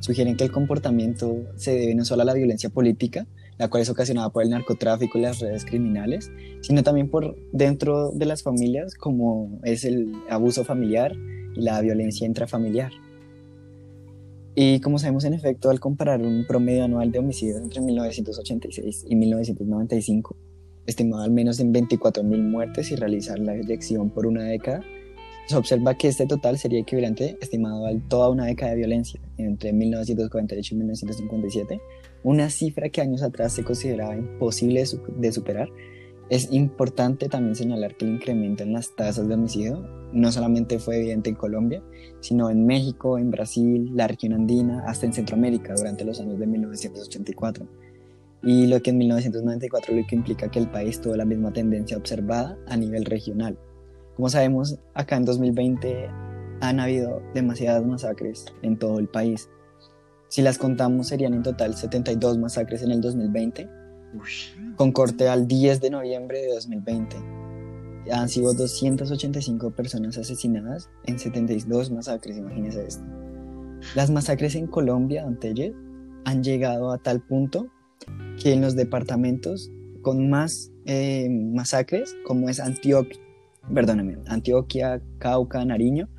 sugieren 0.01 0.35
que 0.35 0.43
el 0.43 0.51
comportamiento 0.51 1.37
se 1.55 1.71
debe 1.71 1.95
no 1.95 2.05
solo 2.05 2.21
a 2.21 2.25
la 2.25 2.33
violencia 2.33 2.69
política, 2.69 3.27
la 3.57 3.69
cual 3.69 3.81
es 3.81 3.89
ocasionada 3.89 4.29
por 4.29 4.43
el 4.43 4.49
narcotráfico 4.49 5.17
y 5.17 5.21
las 5.21 5.39
redes 5.39 5.65
criminales, 5.65 6.31
sino 6.61 6.83
también 6.83 7.09
por 7.09 7.35
dentro 7.51 8.11
de 8.11 8.25
las 8.25 8.43
familias, 8.43 8.93
como 8.93 9.59
es 9.63 9.83
el 9.83 10.13
abuso 10.29 10.63
familiar 10.63 11.15
la 11.57 11.81
violencia 11.81 12.25
intrafamiliar. 12.25 12.91
Y 14.55 14.79
como 14.79 14.97
sabemos, 14.97 15.23
en 15.23 15.33
efecto, 15.33 15.69
al 15.69 15.79
comparar 15.79 16.21
un 16.21 16.45
promedio 16.47 16.83
anual 16.83 17.11
de 17.11 17.19
homicidios 17.19 17.61
entre 17.61 17.79
1986 17.81 19.05
y 19.07 19.15
1995, 19.15 20.35
estimado 20.87 21.23
al 21.23 21.31
menos 21.31 21.59
en 21.59 21.73
24.000 21.73 22.41
muertes 22.41 22.91
y 22.91 22.95
realizar 22.95 23.37
la 23.37 23.55
eyección 23.55 24.09
por 24.09 24.25
una 24.25 24.43
década, 24.45 24.83
se 25.47 25.55
observa 25.55 25.95
que 25.95 26.07
este 26.07 26.25
total 26.25 26.57
sería 26.57 26.79
equivalente, 26.79 27.37
estimado 27.39 27.85
a 27.85 27.91
toda 28.09 28.29
una 28.29 28.45
década 28.45 28.71
de 28.71 28.77
violencia, 28.77 29.19
entre 29.37 29.71
1948 29.71 30.73
y 30.73 30.77
1957, 30.77 31.81
una 32.23 32.49
cifra 32.49 32.89
que 32.89 32.99
años 33.01 33.21
atrás 33.21 33.53
se 33.53 33.63
consideraba 33.63 34.15
imposible 34.15 34.83
de 35.17 35.31
superar. 35.31 35.69
Es 36.29 36.51
importante 36.51 37.29
también 37.29 37.55
señalar 37.55 37.95
que 37.95 38.03
el 38.03 38.15
incremento 38.15 38.63
en 38.63 38.73
las 38.73 38.93
tasas 38.95 39.27
de 39.27 39.33
homicidio 39.33 39.87
no 40.11 40.29
solamente 40.31 40.77
fue 40.77 40.97
evidente 40.97 41.29
en 41.29 41.35
Colombia, 41.37 41.81
sino 42.19 42.49
en 42.49 42.65
México, 42.65 43.17
en 43.17 43.31
Brasil, 43.31 43.91
la 43.95 44.07
región 44.07 44.33
andina, 44.33 44.83
hasta 44.87 45.05
en 45.05 45.13
Centroamérica 45.13 45.73
durante 45.73 46.03
los 46.03 46.19
años 46.19 46.37
de 46.37 46.47
1984. 46.47 47.65
Y 48.43 48.67
lo 48.67 48.81
que 48.81 48.89
en 48.89 48.97
1994 48.97 49.95
lo 49.95 50.05
que 50.05 50.15
implica 50.15 50.51
que 50.51 50.59
el 50.59 50.69
país 50.69 50.99
tuvo 50.99 51.15
la 51.15 51.25
misma 51.25 51.53
tendencia 51.53 51.97
observada 51.97 52.57
a 52.67 52.75
nivel 52.75 53.05
regional. 53.05 53.57
Como 54.17 54.29
sabemos, 54.29 54.79
acá 54.93 55.15
en 55.15 55.25
2020 55.25 56.09
han 56.59 56.79
habido 56.79 57.21
demasiadas 57.33 57.85
masacres 57.85 58.45
en 58.63 58.77
todo 58.77 58.99
el 58.99 59.07
país. 59.07 59.49
Si 60.27 60.41
las 60.41 60.57
contamos, 60.57 61.07
serían 61.07 61.33
en 61.33 61.43
total 61.43 61.75
72 61.75 62.37
masacres 62.37 62.83
en 62.83 62.91
el 62.91 62.99
2020, 62.99 63.69
con 64.75 64.91
corte 64.91 65.27
al 65.27 65.47
10 65.47 65.81
de 65.81 65.89
noviembre 65.89 66.41
de 66.41 66.53
2020. 66.53 67.15
Han 68.11 68.29
sido 68.29 68.53
285 68.53 69.71
personas 69.71 70.17
asesinadas 70.17 70.89
en 71.05 71.19
72 71.19 71.91
masacres, 71.91 72.37
imagínense 72.37 72.85
esto. 72.85 73.03
Las 73.95 74.09
masacres 74.09 74.55
en 74.55 74.67
Colombia, 74.67 75.25
Antelle, 75.25 75.73
han 76.25 76.43
llegado 76.43 76.91
a 76.91 76.97
tal 76.97 77.21
punto 77.21 77.67
que 78.41 78.53
en 78.53 78.61
los 78.61 78.75
departamentos 78.75 79.71
con 80.01 80.29
más 80.29 80.71
eh, 80.85 81.29
masacres, 81.29 82.15
como 82.25 82.49
es 82.49 82.59
Antioquia, 82.59 83.19
perdóname, 83.73 84.17
Antioquia, 84.27 85.01
Cauca, 85.19 85.63
Nariño, 85.65 86.09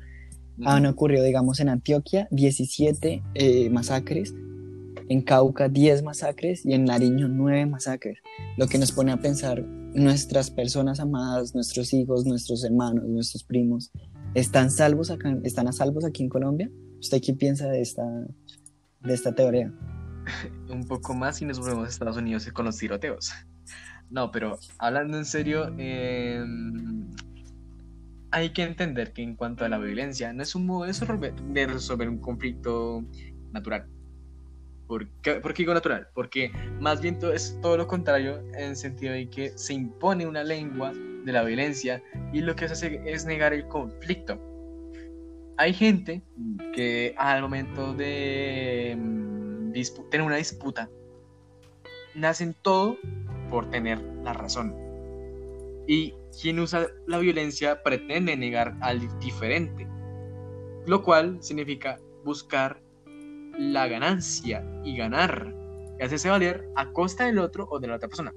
han 0.65 0.85
ocurrido, 0.85 1.23
digamos, 1.23 1.59
en 1.59 1.69
Antioquia 1.69 2.27
17 2.31 3.23
eh, 3.33 3.69
masacres, 3.69 4.33
en 5.09 5.21
Cauca 5.21 5.67
10 5.67 6.03
masacres 6.03 6.65
y 6.65 6.73
en 6.73 6.85
Nariño 6.85 7.27
9 7.27 7.65
masacres, 7.65 8.19
lo 8.57 8.67
que 8.67 8.77
nos 8.77 8.91
pone 8.91 9.11
a 9.11 9.17
pensar 9.17 9.61
nuestras 9.63 10.51
personas 10.51 10.99
amadas, 10.99 11.55
nuestros 11.55 11.93
hijos, 11.93 12.25
nuestros 12.25 12.63
hermanos, 12.63 13.05
nuestros 13.05 13.43
primos, 13.43 13.91
¿están, 14.35 14.69
salvos 14.69 15.09
acá, 15.09 15.35
están 15.43 15.67
a 15.67 15.71
salvos 15.71 16.05
aquí 16.05 16.23
en 16.23 16.29
Colombia? 16.29 16.69
¿Usted 16.99 17.21
qué 17.25 17.33
piensa 17.33 17.67
de 17.67 17.81
esta, 17.81 18.03
de 19.01 19.13
esta 19.13 19.33
teoría? 19.33 19.73
Un 20.69 20.85
poco 20.85 21.15
más 21.15 21.41
y 21.41 21.45
nos 21.45 21.59
volvemos 21.59 21.87
a 21.87 21.89
Estados 21.89 22.17
Unidos 22.17 22.47
con 22.53 22.65
los 22.65 22.77
tiroteos. 22.77 23.31
No, 24.11 24.31
pero 24.31 24.59
hablando 24.77 25.17
en 25.17 25.25
serio, 25.25 25.73
eh, 25.77 26.43
hay 28.31 28.53
que 28.53 28.63
entender 28.63 29.13
que 29.13 29.23
en 29.23 29.35
cuanto 29.35 29.65
a 29.65 29.69
la 29.69 29.77
violencia, 29.77 30.33
no 30.33 30.43
es 30.43 30.55
un 30.55 30.65
modo 30.65 30.85
de 30.85 31.67
resolver, 31.67 32.09
un 32.09 32.19
conflicto 32.19 33.03
natural. 33.51 33.87
¿Por 34.89 35.07
qué, 35.21 35.39
digo 35.55 35.75
natural? 35.75 36.07
Porque 36.15 36.51
más 36.79 36.99
bien 36.99 37.19
todo 37.19 37.31
es 37.31 37.55
todo 37.61 37.77
lo 37.77 37.85
contrario 37.85 38.39
en 38.55 38.69
el 38.69 38.75
sentido 38.75 39.13
de 39.13 39.29
que 39.29 39.55
se 39.55 39.75
impone 39.75 40.25
una 40.25 40.43
lengua 40.43 40.91
de 40.91 41.31
la 41.31 41.43
violencia 41.43 42.01
y 42.33 42.41
lo 42.41 42.55
que 42.55 42.67
se 42.67 42.73
hace 42.73 43.01
es 43.05 43.23
negar 43.23 43.53
el 43.53 43.67
conflicto. 43.67 44.41
Hay 45.57 45.75
gente 45.75 46.23
que 46.73 47.13
al 47.19 47.43
momento 47.43 47.93
de 47.93 48.97
mm, 48.97 49.73
tener 50.09 50.25
una 50.25 50.37
disputa, 50.37 50.89
nacen 52.15 52.55
todo 52.59 52.97
por 53.51 53.69
tener 53.69 54.01
la 54.23 54.33
razón. 54.33 54.75
Y 55.85 56.15
quien 56.41 56.57
usa 56.57 56.87
la 57.05 57.19
violencia 57.19 57.83
pretende 57.83 58.35
negar 58.35 58.75
al 58.81 59.01
diferente, 59.19 59.87
lo 60.87 61.03
cual 61.03 61.37
significa 61.43 61.99
buscar 62.25 62.81
la 63.57 63.87
ganancia 63.87 64.65
y 64.83 64.97
ganar, 64.97 65.53
y 65.99 66.03
hacerse 66.03 66.29
valer 66.29 66.67
a 66.75 66.91
costa 66.91 67.25
del 67.25 67.39
otro 67.39 67.67
o 67.69 67.79
de 67.79 67.87
la 67.87 67.95
otra 67.95 68.07
persona, 68.07 68.33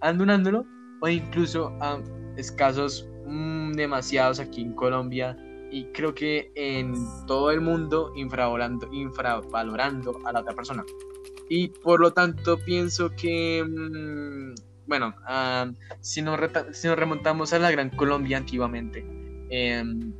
abandonándolo 0.00 0.66
o 1.00 1.08
incluso 1.08 1.76
a 1.80 2.00
escasos 2.36 3.08
mm, 3.26 3.72
demasiados 3.72 4.40
aquí 4.40 4.62
en 4.62 4.72
Colombia 4.72 5.36
y 5.70 5.84
creo 5.86 6.14
que 6.14 6.52
en 6.54 6.94
todo 7.26 7.50
el 7.50 7.60
mundo 7.60 8.12
infravalorando, 8.14 10.18
a 10.24 10.32
la 10.32 10.40
otra 10.40 10.54
persona. 10.54 10.84
Y 11.48 11.68
por 11.68 12.00
lo 12.00 12.12
tanto 12.12 12.58
pienso 12.58 13.10
que 13.10 13.64
mm, 13.64 14.54
bueno, 14.86 15.14
si, 16.00 16.22
nos 16.22 16.38
remontamos 16.38 17.52
a 17.52 17.58
la 17.58 17.70
Gran 17.70 17.90
Colombia 17.90 18.36
antiguamente, 18.36 19.04
em, 19.48 20.12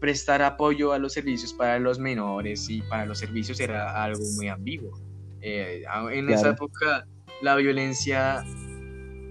prestar 0.00 0.42
apoyo 0.42 0.92
a 0.92 0.98
los 0.98 1.12
servicios 1.12 1.52
para 1.52 1.78
los 1.78 1.98
menores 1.98 2.68
y 2.68 2.82
para 2.82 3.06
los 3.06 3.18
servicios 3.18 3.60
era 3.60 4.02
algo 4.02 4.24
muy 4.34 4.48
ambiguo. 4.48 4.98
Eh, 5.42 5.84
en 6.12 6.30
esa 6.30 6.50
época 6.50 7.06
la 7.42 7.56
violencia 7.56 8.44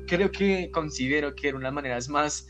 creo 0.07 0.31
que 0.31 0.71
considero 0.71 1.35
que 1.35 1.49
era 1.49 1.57
una 1.57 1.67
de 1.67 1.69
las 1.69 1.75
maneras 1.75 2.09
más 2.09 2.47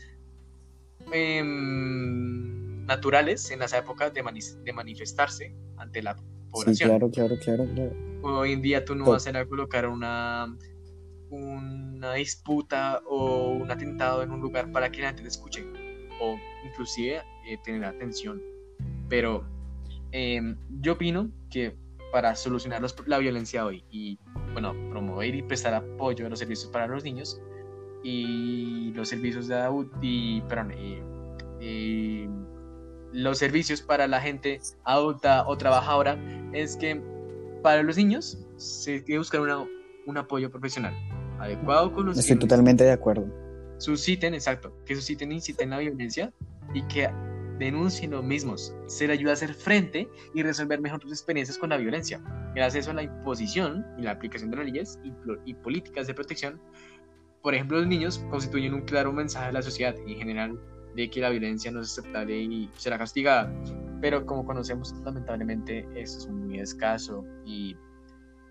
em, 1.12 2.84
naturales 2.86 3.50
en 3.50 3.62
esa 3.62 3.78
épocas 3.78 4.12
de, 4.14 4.22
de, 4.64 4.72
manifestarse 4.72 5.54
ante 5.76 6.02
la 6.02 6.16
población. 6.50 6.76
Sí, 6.76 6.84
claro, 6.84 7.10
claro, 7.10 7.36
claro, 7.38 7.92
Hoy 8.22 8.52
en 8.52 8.62
día 8.62 8.84
tú 8.84 8.94
no 8.94 9.06
vas 9.06 9.26
a 9.26 9.30
ir 9.30 9.36
a 9.36 9.46
colocar 9.46 9.86
una 9.86 10.54
una 11.30 12.14
disputa 12.14 13.02
o 13.06 13.50
un 13.50 13.70
atentado 13.70 14.22
en 14.22 14.32
un 14.32 14.40
lugar 14.40 14.72
para 14.72 14.90
que 14.90 15.00
la 15.00 15.08
gente 15.08 15.22
te 15.22 15.28
escuche 15.28 15.64
o 16.20 16.38
inclusive 16.64 17.22
eh, 17.46 17.58
tener 17.64 17.84
atención. 17.84 18.40
Pero 19.08 19.44
em, 20.12 20.56
yo 20.80 20.94
opino 20.94 21.30
que 21.50 21.74
para 22.12 22.34
solucionar 22.34 22.82
la 23.06 23.18
violencia 23.18 23.64
hoy 23.64 23.84
y 23.90 24.18
bueno, 24.52 24.74
promover 24.90 25.34
y 25.34 25.42
prestar 25.42 25.74
apoyo 25.74 26.26
a 26.26 26.28
los 26.28 26.38
servicios 26.38 26.70
para 26.70 26.86
los 26.86 27.04
niños 27.04 27.40
y 28.02 28.92
los 28.94 29.08
servicios 29.08 29.46
de 29.46 29.54
adulto 29.54 29.96
y, 30.00 30.40
perdón, 30.42 30.72
y, 30.72 32.28
los 33.12 33.38
servicios 33.38 33.82
para 33.82 34.06
la 34.06 34.20
gente 34.20 34.60
adulta 34.84 35.44
o 35.48 35.58
trabajadora 35.58 36.16
es 36.52 36.76
que 36.76 37.02
para 37.60 37.82
los 37.82 37.96
niños 37.96 38.38
se 38.56 39.00
tiene 39.00 39.04
que 39.04 39.18
buscar 39.18 39.40
un 40.06 40.16
apoyo 40.16 40.48
profesional 40.48 40.94
adecuado 41.40 41.92
con 41.92 42.06
los 42.06 42.18
Estoy 42.18 42.38
totalmente 42.38 42.84
de 42.84 42.92
acuerdo. 42.92 43.26
Susciten, 43.80 44.34
exacto, 44.34 44.76
que 44.84 44.94
susciten, 44.94 45.32
inciten 45.32 45.70
la 45.70 45.78
violencia 45.78 46.30
y 46.74 46.82
que 46.82 47.08
denuncien 47.58 48.10
los 48.10 48.22
mismos. 48.22 48.74
Se 48.88 49.06
le 49.06 49.14
ayuda 49.14 49.30
a 49.30 49.32
hacer 49.32 49.54
frente 49.54 50.06
y 50.34 50.42
resolver 50.42 50.82
mejor 50.82 51.00
sus 51.00 51.12
experiencias 51.12 51.56
con 51.56 51.70
la 51.70 51.78
violencia. 51.78 52.20
Gracias 52.54 52.88
a 52.88 52.92
la 52.92 53.04
imposición 53.04 53.86
y 53.96 54.02
la 54.02 54.10
aplicación 54.10 54.50
de 54.50 54.58
las 54.58 54.66
leyes 54.66 55.00
y, 55.46 55.54
políticas 55.54 56.06
de 56.06 56.12
protección, 56.12 56.60
por 57.40 57.54
ejemplo, 57.54 57.78
los 57.78 57.86
niños 57.86 58.18
constituyen 58.30 58.74
un 58.74 58.82
claro 58.82 59.14
mensaje 59.14 59.46
a 59.48 59.52
la 59.52 59.62
sociedad 59.62 59.96
en 60.06 60.14
general 60.14 60.60
de 60.94 61.08
que 61.08 61.22
la 61.22 61.30
violencia 61.30 61.70
no 61.70 61.80
es 61.80 61.98
aceptable 61.98 62.36
y 62.36 62.68
será 62.76 62.98
castigada. 62.98 63.50
Pero 64.02 64.26
como 64.26 64.44
conocemos, 64.44 64.94
lamentablemente, 65.06 65.88
eso 65.94 66.18
es 66.18 66.28
muy 66.28 66.60
escaso 66.60 67.24
y 67.46 67.74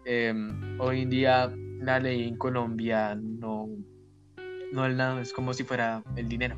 em, 0.05 0.79
hoy 0.81 1.03
en 1.03 1.09
día 1.12 1.55
la 1.81 2.00
ley 2.00 2.29
en 2.29 2.36
Colombia 2.36 3.13
no, 3.13 3.69
no 4.72 4.86
es 4.86 4.96
nada, 4.96 5.22
es 5.22 5.34
como 5.34 5.54
si 5.54 5.64
fuera 5.64 6.04
el 6.16 6.28
dinero. 6.28 6.58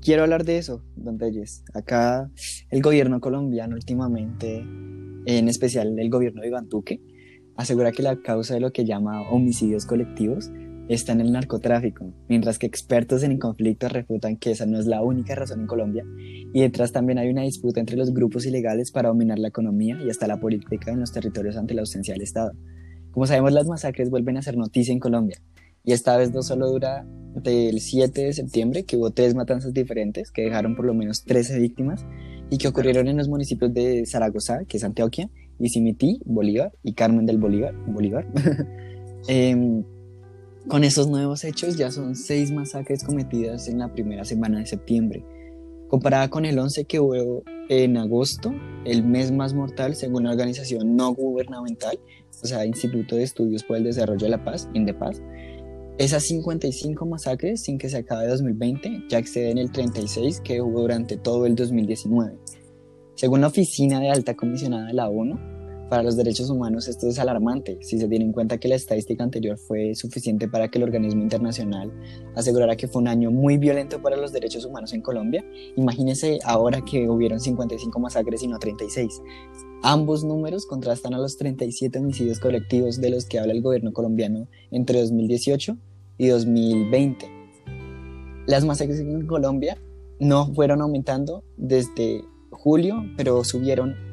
Quiero 0.00 0.22
hablar 0.22 0.44
de 0.44 0.58
eso, 0.58 0.82
don 0.94 1.18
Reyes. 1.18 1.64
Acá 1.74 2.30
el 2.70 2.82
gobierno 2.82 3.20
colombiano 3.20 3.74
últimamente, 3.74 4.58
en 5.26 5.48
especial 5.48 5.98
el 5.98 6.10
gobierno 6.10 6.42
de 6.42 6.48
Iván 6.48 6.68
Duque, 6.68 7.00
asegura 7.56 7.92
que 7.92 8.02
la 8.02 8.20
causa 8.22 8.54
de 8.54 8.60
lo 8.60 8.72
que 8.72 8.84
llama 8.84 9.22
homicidios 9.30 9.86
colectivos 9.86 10.50
está 10.88 11.12
en 11.12 11.20
el 11.20 11.32
narcotráfico, 11.32 12.12
mientras 12.28 12.58
que 12.58 12.66
expertos 12.66 13.24
en 13.24 13.38
conflicto 13.38 13.88
refutan 13.88 14.36
que 14.36 14.52
esa 14.52 14.66
no 14.66 14.78
es 14.78 14.86
la 14.86 15.02
única 15.02 15.34
razón 15.34 15.62
en 15.62 15.66
Colombia, 15.66 16.04
y 16.52 16.60
detrás 16.60 16.92
también 16.92 17.18
hay 17.18 17.28
una 17.28 17.42
disputa 17.42 17.80
entre 17.80 17.96
los 17.96 18.14
grupos 18.14 18.46
ilegales 18.46 18.92
para 18.92 19.08
dominar 19.08 19.38
la 19.38 19.48
economía 19.48 19.98
y 20.00 20.10
hasta 20.10 20.28
la 20.28 20.38
política 20.38 20.92
en 20.92 21.00
los 21.00 21.10
territorios 21.10 21.56
ante 21.56 21.74
la 21.74 21.80
ausencia 21.80 22.14
del 22.14 22.22
Estado. 22.22 22.52
Como 23.10 23.26
sabemos, 23.26 23.52
las 23.52 23.66
masacres 23.66 24.10
vuelven 24.10 24.36
a 24.36 24.42
ser 24.42 24.56
noticia 24.56 24.92
en 24.92 25.00
Colombia, 25.00 25.40
y 25.86 25.92
esta 25.92 26.16
vez 26.16 26.34
no 26.34 26.42
solo 26.42 26.68
dura 26.68 27.06
del 27.36 27.80
7 27.80 28.24
de 28.24 28.32
septiembre, 28.32 28.84
que 28.84 28.96
hubo 28.96 29.12
tres 29.12 29.34
matanzas 29.34 29.72
diferentes 29.72 30.32
que 30.32 30.42
dejaron 30.42 30.74
por 30.74 30.84
lo 30.84 30.94
menos 30.94 31.24
13 31.24 31.60
víctimas 31.60 32.04
y 32.50 32.58
que 32.58 32.66
ocurrieron 32.68 33.06
en 33.06 33.16
los 33.16 33.28
municipios 33.28 33.72
de 33.72 34.04
Zaragoza, 34.04 34.64
que 34.66 34.78
es 34.78 34.84
Antioquia, 34.84 35.30
y 35.58 35.68
Simití, 35.68 36.20
Bolívar, 36.24 36.72
y 36.82 36.92
Carmen 36.92 37.24
del 37.24 37.38
Bolívar, 37.38 37.74
Bolívar. 37.86 38.26
Em, 39.28 39.82
con 40.68 40.84
esos 40.84 41.08
nuevos 41.08 41.42
hechos 41.42 41.76
ya 41.76 41.90
son 41.90 42.14
seis 42.14 42.52
masacres 42.52 43.02
cometidas 43.02 43.66
en 43.66 43.78
la 43.80 43.92
primera 43.92 44.24
semana 44.24 44.60
de 44.60 44.66
septiembre, 44.66 45.24
comparada 45.88 46.30
con 46.30 46.44
el 46.44 46.56
11 46.56 46.84
que 46.84 47.00
hubo 47.00 47.42
en 47.68 47.96
agosto, 47.96 48.54
el 48.84 49.04
mes 49.04 49.32
más 49.32 49.52
mortal 49.52 49.96
según 49.96 50.24
la 50.24 50.30
organización 50.30 50.94
no 50.94 51.12
gubernamental, 51.12 51.98
o 52.40 52.46
sea, 52.46 52.66
Instituto 52.66 53.16
de 53.16 53.24
Estudios 53.24 53.64
por 53.64 53.78
el 53.78 53.84
Desarrollo 53.84 54.26
de 54.26 54.30
la 54.30 54.44
Paz, 54.44 54.68
INDEPAZ, 54.74 55.20
esas 55.98 56.24
55 56.24 57.06
masacres 57.06 57.62
sin 57.62 57.78
que 57.78 57.88
se 57.88 57.96
acabe 57.96 58.28
2020 58.28 59.04
ya 59.08 59.18
exceden 59.18 59.56
el 59.56 59.72
36 59.72 60.42
que 60.42 60.60
hubo 60.60 60.82
durante 60.82 61.16
todo 61.16 61.46
el 61.46 61.54
2019. 61.54 62.38
Según 63.14 63.40
la 63.40 63.46
Oficina 63.46 63.98
de 64.00 64.10
Alta 64.10 64.34
Comisionada 64.34 64.88
de 64.88 64.92
la 64.92 65.08
ONU 65.08 65.55
para 65.88 66.02
los 66.02 66.16
Derechos 66.16 66.50
Humanos, 66.50 66.88
esto 66.88 67.08
es 67.08 67.18
alarmante 67.18 67.78
si 67.80 67.98
se 67.98 68.08
tiene 68.08 68.24
en 68.24 68.32
cuenta 68.32 68.58
que 68.58 68.68
la 68.68 68.74
estadística 68.74 69.22
anterior 69.22 69.56
fue 69.56 69.94
suficiente 69.94 70.48
para 70.48 70.68
que 70.68 70.78
el 70.78 70.84
organismo 70.84 71.22
internacional 71.22 71.92
asegurara 72.34 72.76
que 72.76 72.88
fue 72.88 73.02
un 73.02 73.08
año 73.08 73.30
muy 73.30 73.56
violento 73.56 74.02
para 74.02 74.16
los 74.16 74.32
derechos 74.32 74.64
humanos 74.64 74.92
en 74.92 75.02
Colombia. 75.02 75.44
Imagínense 75.76 76.40
ahora 76.44 76.80
que 76.84 77.08
hubieron 77.08 77.38
55 77.38 78.00
masacres 78.00 78.42
y 78.42 78.48
no 78.48 78.58
36. 78.58 79.22
Ambos 79.82 80.24
números 80.24 80.66
contrastan 80.66 81.14
a 81.14 81.18
los 81.18 81.36
37 81.36 81.98
homicidios 81.98 82.40
colectivos 82.40 83.00
de 83.00 83.10
los 83.10 83.26
que 83.26 83.38
habla 83.38 83.52
el 83.52 83.62
gobierno 83.62 83.92
colombiano 83.92 84.48
entre 84.72 85.00
2018 85.00 85.76
y 86.18 86.26
2020. 86.26 87.26
Las 88.46 88.64
masacres 88.64 88.98
en 89.00 89.26
Colombia 89.26 89.78
no 90.18 90.52
fueron 90.54 90.80
aumentando 90.80 91.44
desde 91.56 92.24
julio, 92.50 93.04
pero 93.16 93.44
subieron 93.44 94.05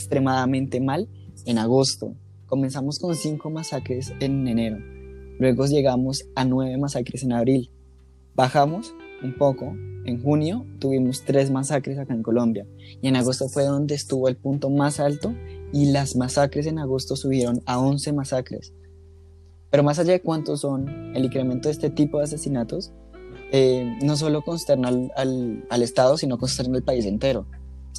extremadamente 0.00 0.80
mal 0.80 1.08
en 1.44 1.58
agosto. 1.58 2.14
Comenzamos 2.46 2.98
con 2.98 3.14
5 3.14 3.50
masacres 3.50 4.12
en 4.20 4.48
enero, 4.48 4.78
luego 5.38 5.66
llegamos 5.66 6.24
a 6.34 6.44
9 6.44 6.78
masacres 6.78 7.22
en 7.22 7.32
abril. 7.32 7.70
Bajamos 8.34 8.94
un 9.22 9.34
poco 9.36 9.74
en 10.06 10.22
junio 10.22 10.64
tuvimos 10.78 11.24
tres 11.24 11.50
masacres 11.50 11.98
acá 11.98 12.14
en 12.14 12.22
Colombia 12.22 12.66
y 13.02 13.08
en 13.08 13.16
agosto 13.16 13.48
fue 13.48 13.64
donde 13.64 13.94
estuvo 13.94 14.28
el 14.28 14.36
punto 14.36 14.70
más 14.70 14.98
alto 14.98 15.34
y 15.72 15.92
las 15.92 16.16
masacres 16.16 16.66
en 16.66 16.78
agosto 16.78 17.16
subieron 17.16 17.60
a 17.66 17.78
11 17.78 18.12
masacres. 18.14 18.72
Pero 19.70 19.82
más 19.82 19.98
allá 19.98 20.12
de 20.12 20.22
cuántos 20.22 20.60
son, 20.60 21.14
el 21.14 21.26
incremento 21.26 21.68
de 21.68 21.72
este 21.72 21.90
tipo 21.90 22.18
de 22.18 22.24
asesinatos 22.24 22.92
eh, 23.52 23.98
no 24.02 24.16
solo 24.16 24.42
consterna 24.42 24.88
al, 24.88 25.64
al, 25.68 25.82
Estado, 25.82 26.16
sino 26.16 26.38
consterna 26.38 26.78
al 26.78 26.82
país 26.82 27.04
entero. 27.04 27.46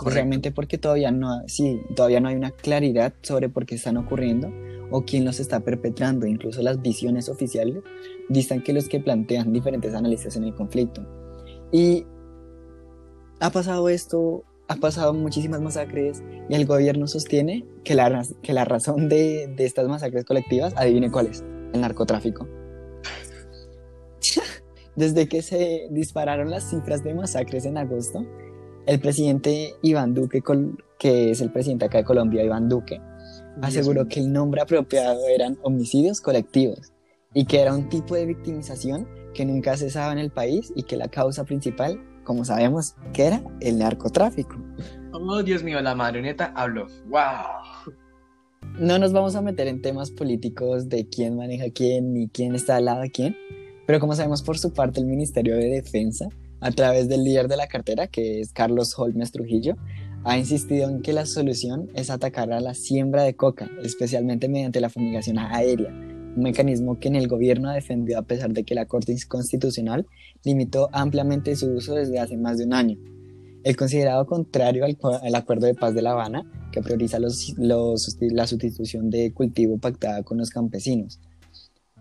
Realmente 0.03 0.51
porque 0.51 0.77
todavía 0.77 1.11
no, 1.11 1.42
sí, 1.48 1.81
todavía 1.96 2.20
no 2.20 2.29
hay 2.29 2.35
una 2.35 2.51
claridad 2.51 3.13
sobre 3.22 3.50
por 3.50 3.66
qué 3.66 3.75
están 3.75 3.98
ocurriendo 3.98 4.51
o 4.89 5.03
quién 5.03 5.25
los 5.25 5.39
está 5.39 5.59
perpetrando. 5.59 6.25
Incluso 6.25 6.61
las 6.61 6.81
visiones 6.81 7.29
oficiales 7.29 7.83
distan 8.29 8.63
que 8.63 8.74
los 8.74 8.87
que 8.87 9.00
plantean 9.00 9.53
diferentes 9.53 9.94
análisis 9.94 10.35
en 10.35 10.46
el 10.46 10.55
conflicto. 10.55 11.05
Y 11.72 12.05
ha 13.39 13.50
pasado 13.51 13.89
esto, 13.89 14.44
ha 14.68 14.75
pasado 14.75 15.13
muchísimas 15.13 15.61
masacres 15.61 16.24
y 16.50 16.55
el 16.55 16.66
gobierno 16.66 17.07
sostiene 17.07 17.66
que 17.83 17.96
la, 17.96 18.24
que 18.42 18.53
la 18.53 18.66
razón 18.66 19.09
de, 19.09 19.51
de 19.55 19.66
estas 19.66 19.87
masacres 19.87 20.25
colectivas, 20.25 20.74
adivine 20.77 21.11
cuál 21.11 21.27
es, 21.27 21.44
el 21.74 21.81
narcotráfico. 21.81 22.48
Desde 24.96 25.27
que 25.27 25.42
se 25.42 25.87
dispararon 25.92 26.50
las 26.50 26.70
cifras 26.70 27.03
de 27.03 27.13
masacres 27.13 27.66
en 27.66 27.77
agosto, 27.77 28.25
el 28.85 29.00
presidente 29.00 29.75
Iván 29.81 30.13
Duque, 30.13 30.41
que 31.00 31.31
es 31.31 31.41
el 31.41 31.51
presidente 31.51 31.85
acá 31.85 32.00
de 32.00 32.03
Colombia, 32.03 32.44
Iván 32.44 32.70
Duque, 32.70 33.01
aseguró 33.61 34.07
que 34.07 34.20
el 34.20 34.31
nombre 34.31 34.61
apropiado 34.61 35.27
eran 35.27 35.57
homicidios 35.63 36.22
colectivos 36.22 36.94
y 37.33 37.46
que 37.46 37.61
era 37.61 37.74
un 37.74 37.89
tipo 37.89 38.15
de 38.15 38.25
victimización 38.25 39.07
que 39.33 39.46
nunca 39.46 39.77
cesaba 39.77 40.11
en 40.11 40.20
el 40.20 40.31
país 40.31 40.74
y 40.75 40.83
que 40.83 40.98
la 40.98 41.07
causa 41.07 41.46
principal, 41.46 42.01
como 42.24 42.44
sabemos, 42.44 42.96
que 43.13 43.27
era 43.27 43.44
el 43.61 43.79
narcotráfico. 43.79 44.55
Oh, 45.13 45.44
Dios 45.44 45.63
mío, 45.63 45.81
la 45.81 45.96
marioneta 45.96 46.51
habló. 46.55 46.87
¡Wow! 47.07 47.91
No 48.79 49.00
nos 49.00 49.13
vamos 49.13 49.35
a 49.35 49.41
meter 49.41 49.67
en 49.67 49.81
temas 49.81 50.11
políticos 50.11 50.89
de 50.89 51.07
quién 51.07 51.35
maneja 51.35 51.65
quién 51.74 52.13
ni 52.13 52.27
quién 52.29 52.55
está 52.55 52.77
al 52.77 52.85
lado 52.85 53.01
de 53.01 53.11
quién, 53.11 53.35
pero 53.85 54.00
como 54.00 54.15
sabemos 54.15 54.44
por 54.44 54.57
su 54.57 54.74
parte 54.74 55.00
el 55.00 55.07
Ministerio 55.07 55.55
de 55.55 55.70
Defensa, 55.70 56.29
a 56.61 56.71
través 56.71 57.09
del 57.09 57.24
líder 57.24 57.47
de 57.47 57.57
la 57.57 57.67
cartera, 57.67 58.07
que 58.07 58.39
es 58.39 58.53
Carlos 58.53 58.97
Holmes 58.97 59.31
Trujillo, 59.31 59.75
ha 60.24 60.37
insistido 60.37 60.87
en 60.89 61.01
que 61.01 61.13
la 61.13 61.25
solución 61.25 61.89
es 61.95 62.09
atacar 62.11 62.53
a 62.53 62.61
la 62.61 62.75
siembra 62.75 63.24
de 63.24 63.35
coca, 63.35 63.69
especialmente 63.83 64.47
mediante 64.47 64.79
la 64.79 64.89
fumigación 64.89 65.39
aérea, 65.39 65.89
un 65.89 66.43
mecanismo 66.43 67.00
que 67.00 67.07
en 67.07 67.15
el 67.15 67.27
gobierno 67.27 67.69
ha 67.69 67.74
defendido 67.74 68.19
a 68.19 68.21
pesar 68.21 68.53
de 68.53 68.63
que 68.63 68.75
la 68.75 68.85
Corte 68.85 69.15
Constitucional 69.27 70.05
limitó 70.43 70.89
ampliamente 70.93 71.55
su 71.55 71.71
uso 71.71 71.95
desde 71.95 72.19
hace 72.19 72.37
más 72.37 72.59
de 72.59 72.65
un 72.65 72.74
año. 72.74 72.97
El 73.63 73.75
considerado 73.75 74.25
contrario 74.25 74.85
al, 74.85 75.35
Acuerdo 75.35 75.67
de 75.67 75.74
Paz 75.74 75.93
de 75.93 76.01
La 76.01 76.11
Habana, 76.11 76.50
que 76.71 76.81
prioriza 76.81 77.19
la 77.19 78.47
sustitución 78.47 79.09
de 79.09 79.33
cultivo 79.33 79.77
pactada 79.77 80.24
con 80.24 80.37
los 80.37 80.50
campesinos. 80.50 81.19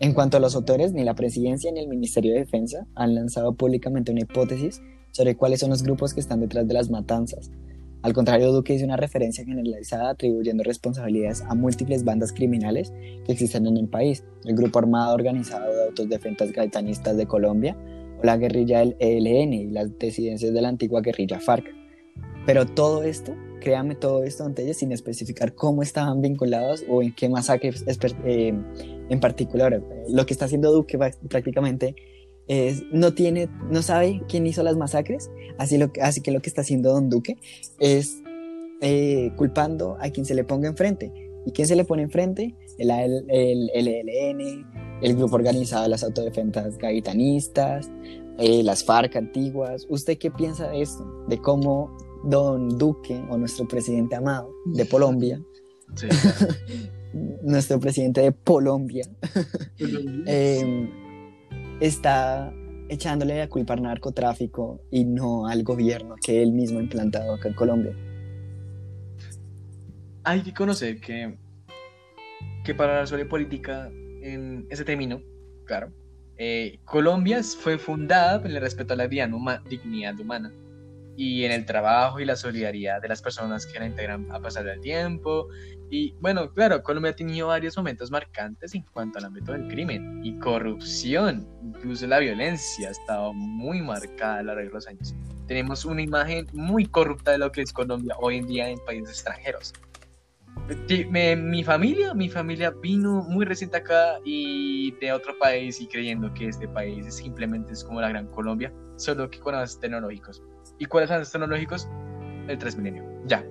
En 0.00 0.14
cuanto 0.14 0.38
a 0.38 0.40
los 0.40 0.56
autores, 0.56 0.92
ni 0.92 1.04
la 1.04 1.14
presidencia 1.14 1.70
ni 1.70 1.80
el 1.80 1.88
Ministerio 1.88 2.32
de 2.32 2.40
Defensa 2.40 2.86
han 2.94 3.14
lanzado 3.14 3.52
públicamente 3.52 4.10
una 4.10 4.22
hipótesis 4.22 4.82
sobre 5.12 5.36
cuáles 5.36 5.60
son 5.60 5.70
los 5.70 5.82
grupos 5.82 6.14
que 6.14 6.20
están 6.20 6.40
detrás 6.40 6.66
de 6.66 6.74
las 6.74 6.90
matanzas, 6.90 7.50
al 8.02 8.14
contrario, 8.14 8.50
Duque 8.50 8.72
hizo 8.72 8.86
una 8.86 8.96
referencia 8.96 9.44
generalizada 9.44 10.10
atribuyendo 10.10 10.62
responsabilidades 10.62 11.42
a 11.42 11.54
múltiples 11.54 12.02
bandas 12.02 12.32
criminales 12.32 12.94
que 13.26 13.32
existen 13.32 13.66
en 13.66 13.76
el 13.76 13.88
país, 13.88 14.24
el 14.44 14.56
Grupo 14.56 14.78
Armado 14.78 15.14
Organizado 15.14 15.70
de 15.70 15.84
Autodefensas 15.84 16.50
Gaitanistas 16.52 17.18
de 17.18 17.26
Colombia 17.26 17.76
o 18.18 18.24
la 18.24 18.38
guerrilla 18.38 18.78
del 18.78 18.96
ELN 19.00 19.52
y 19.52 19.66
las 19.66 19.98
disidencias 19.98 20.54
de 20.54 20.62
la 20.62 20.68
antigua 20.68 21.02
guerrilla 21.02 21.40
FARC. 21.40 21.66
Pero 22.46 22.64
todo 22.64 23.02
esto, 23.02 23.34
créame 23.60 23.96
todo 23.96 24.24
esto 24.24 24.44
ante 24.44 24.62
ellos 24.62 24.78
sin 24.78 24.92
especificar 24.92 25.54
cómo 25.54 25.82
estaban 25.82 26.22
vinculados 26.22 26.82
o 26.88 27.02
en 27.02 27.14
qué 27.14 27.28
masacres 27.28 27.84
eh, 28.24 28.54
en 29.10 29.20
particular. 29.20 29.82
Lo 30.08 30.24
que 30.24 30.32
está 30.32 30.46
haciendo 30.46 30.72
Duque 30.72 30.98
prácticamente 31.28 31.94
no 32.90 33.14
tiene, 33.14 33.48
no 33.70 33.82
sabe 33.82 34.22
quién 34.28 34.44
hizo 34.46 34.64
las 34.64 34.76
masacres, 34.76 35.30
así, 35.58 35.78
lo, 35.78 35.92
así 36.02 36.20
que 36.20 36.32
lo 36.32 36.40
que 36.40 36.48
está 36.48 36.62
haciendo 36.62 36.92
Don 36.92 37.08
Duque 37.08 37.36
es 37.78 38.22
eh, 38.80 39.30
culpando 39.36 39.98
a 40.00 40.08
quien 40.10 40.24
se 40.24 40.34
le 40.34 40.42
ponga 40.42 40.68
enfrente. 40.68 41.12
¿Y 41.46 41.52
quién 41.52 41.68
se 41.68 41.76
le 41.76 41.84
pone 41.84 42.02
enfrente? 42.02 42.54
El, 42.78 42.90
el, 42.90 43.70
el 43.74 43.88
ELN, 43.88 44.66
el 45.02 45.16
grupo 45.16 45.36
organizado 45.36 45.84
de 45.84 45.90
las 45.90 46.02
autodefensas 46.02 46.78
gaitanistas, 46.78 47.90
eh, 48.38 48.62
las 48.62 48.84
FARC 48.84 49.16
antiguas. 49.16 49.86
¿Usted 49.88 50.16
qué 50.18 50.30
piensa 50.30 50.68
de 50.70 50.82
esto? 50.82 51.04
De 51.28 51.38
cómo 51.38 51.94
Don 52.24 52.68
Duque 52.78 53.22
o 53.30 53.36
nuestro 53.36 53.68
presidente 53.68 54.16
amado 54.16 54.50
de 54.66 54.88
Colombia, 54.88 55.42
nuestro 57.12 57.80
presidente 57.80 58.20
de 58.20 58.32
Colombia, 58.32 59.04
eh, 60.26 60.88
está 61.80 62.52
echándole 62.88 63.38
la 63.38 63.48
culpa 63.48 63.74
al 63.74 63.82
narcotráfico 63.82 64.80
y 64.90 65.04
no 65.04 65.46
al 65.46 65.62
gobierno 65.62 66.16
que 66.24 66.42
él 66.42 66.52
mismo 66.52 66.78
ha 66.78 66.82
implantado 66.82 67.34
acá 67.34 67.48
en 67.48 67.54
Colombia. 67.54 67.96
Hay 70.24 70.42
que 70.42 70.52
conocer 70.52 71.00
que, 71.00 71.36
que 72.64 72.74
para 72.74 73.04
la 73.04 73.28
política 73.28 73.90
en 74.22 74.66
ese 74.70 74.84
término, 74.84 75.22
claro, 75.64 75.92
eh, 76.36 76.78
Colombia 76.84 77.42
fue 77.42 77.78
fundada 77.78 78.40
por 78.40 78.50
el 78.50 78.60
respeto 78.60 78.94
a 78.94 78.96
la 78.96 79.08
dignidad 79.08 80.18
humana 80.18 80.52
y 81.16 81.44
en 81.44 81.52
el 81.52 81.66
trabajo 81.66 82.20
y 82.20 82.24
la 82.24 82.36
solidaridad 82.36 83.00
de 83.02 83.08
las 83.08 83.22
personas 83.22 83.66
que 83.66 83.78
la 83.78 83.86
integran 83.86 84.26
a 84.30 84.40
pasar 84.40 84.64
del 84.64 84.80
tiempo. 84.80 85.48
Y 85.90 86.14
bueno, 86.20 86.52
claro, 86.52 86.82
Colombia 86.82 87.10
ha 87.10 87.16
tenido 87.16 87.48
varios 87.48 87.76
momentos 87.76 88.10
marcantes 88.10 88.74
en 88.74 88.84
cuanto 88.92 89.18
al 89.18 89.24
ámbito 89.24 89.52
del 89.52 89.66
crimen 89.66 90.20
y 90.24 90.38
corrupción, 90.38 91.48
incluso 91.62 92.06
la 92.06 92.20
violencia 92.20 92.88
ha 92.88 92.92
estado 92.92 93.32
muy 93.32 93.82
marcada 93.82 94.38
a 94.38 94.42
lo 94.42 94.54
largo 94.54 94.68
de 94.68 94.74
los 94.74 94.86
años. 94.86 95.14
Tenemos 95.48 95.84
una 95.84 96.00
imagen 96.00 96.46
muy 96.52 96.86
corrupta 96.86 97.32
de 97.32 97.38
lo 97.38 97.50
que 97.50 97.62
es 97.62 97.72
Colombia 97.72 98.14
hoy 98.20 98.36
en 98.36 98.46
día 98.46 98.68
en 98.68 98.78
países 98.84 99.10
extranjeros. 99.10 99.72
mi 101.08 101.64
familia, 101.64 102.14
mi 102.14 102.28
familia 102.28 102.70
vino 102.70 103.24
muy 103.24 103.44
reciente 103.44 103.78
acá 103.78 104.20
y 104.24 104.92
de 105.00 105.12
otro 105.12 105.36
país 105.40 105.80
y 105.80 105.88
creyendo 105.88 106.32
que 106.34 106.46
este 106.46 106.68
país 106.68 107.12
simplemente 107.12 107.72
es 107.72 107.82
como 107.82 108.00
la 108.00 108.10
Gran 108.10 108.28
Colombia, 108.28 108.72
solo 108.94 109.28
que 109.28 109.40
con 109.40 109.56
avances 109.56 109.80
tecnológicos. 109.80 110.40
¿Y 110.80 110.86
cuáles 110.86 111.08
son 111.08 111.20
los 111.20 111.30
tecnológicos? 111.30 111.88
El 112.48 112.58
Transmilenio. 112.58 113.04
Ya. 113.26 113.44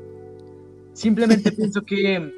Simplemente 0.94 1.52
pienso 1.54 1.82
que 1.86 2.34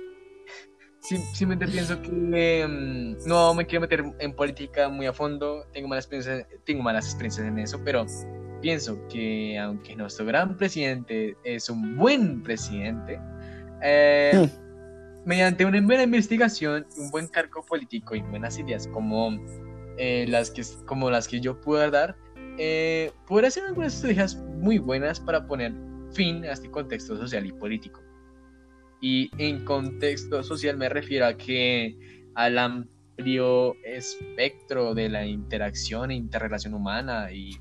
simplemente 1.01 1.67
pienso 1.67 1.99
que 2.01 3.17
no 3.25 3.53
me 3.53 3.65
quiero 3.65 3.81
meter 3.81 4.03
en 4.19 4.33
política 4.33 4.87
muy 4.87 5.07
a 5.07 5.13
fondo, 5.13 5.65
tengo 5.73 5.87
malas 5.87 6.05
experiencias, 6.05 6.45
tengo 6.63 6.83
malas 6.83 7.05
experiencias 7.05 7.47
en 7.47 7.57
eso, 7.57 7.81
pero 7.83 8.05
pienso 8.61 9.07
que 9.07 9.57
aunque 9.57 9.95
nuestro 9.95 10.25
gran 10.25 10.55
presidente 10.57 11.35
es 11.43 11.69
un 11.69 11.97
buen 11.97 12.43
presidente, 12.43 13.19
eh, 13.81 14.31
hmm. 14.35 15.25
mediante 15.25 15.65
una 15.65 15.81
buena 15.81 16.03
investigación, 16.03 16.85
un 16.97 17.09
buen 17.09 17.27
cargo 17.27 17.65
político 17.65 18.15
y 18.15 18.21
buenas 18.21 18.59
ideas 18.59 18.87
como, 18.87 19.31
eh, 19.97 20.25
las, 20.29 20.51
que, 20.51 20.61
como 20.85 21.09
las 21.09 21.27
que 21.27 21.41
yo 21.41 21.59
pueda 21.59 21.89
dar, 21.89 22.15
eh, 22.59 23.11
podrá 23.27 23.47
hacer 23.47 23.63
algunas 23.63 23.95
estrategias 23.95 24.35
muy 24.61 24.77
buenas 24.77 25.19
para 25.19 25.45
poner 25.45 25.73
fin 26.13 26.45
a 26.45 26.53
este 26.53 26.69
contexto 26.69 27.17
social 27.17 27.45
y 27.45 27.51
político. 27.51 28.01
Y 29.01 29.31
en 29.37 29.65
contexto 29.65 30.43
social 30.43 30.77
me 30.77 30.87
refiero 30.87 31.25
a 31.25 31.33
que 31.35 31.97
al 32.35 32.57
amplio 32.57 33.75
espectro 33.83 34.93
de 34.93 35.09
la 35.09 35.25
interacción 35.25 36.11
e 36.11 36.15
interrelación 36.15 36.75
humana 36.75 37.31
y 37.31 37.57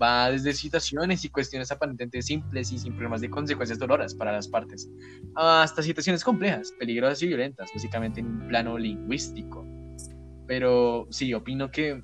va 0.00 0.30
desde 0.30 0.52
situaciones 0.52 1.24
y 1.24 1.28
cuestiones 1.28 1.70
aparentemente 1.70 2.22
simples 2.22 2.72
y 2.72 2.78
sin 2.78 2.92
problemas 2.92 3.20
de 3.20 3.30
consecuencias 3.30 3.78
dolorosas 3.78 4.14
para 4.14 4.32
las 4.32 4.48
partes, 4.48 4.88
hasta 5.34 5.82
situaciones 5.82 6.24
complejas, 6.24 6.72
peligrosas 6.78 7.22
y 7.22 7.28
violentas, 7.28 7.70
básicamente 7.72 8.20
en 8.20 8.26
un 8.26 8.48
plano 8.48 8.78
lingüístico. 8.78 9.66
Pero 10.46 11.06
sí, 11.10 11.32
opino 11.32 11.70
que 11.70 12.02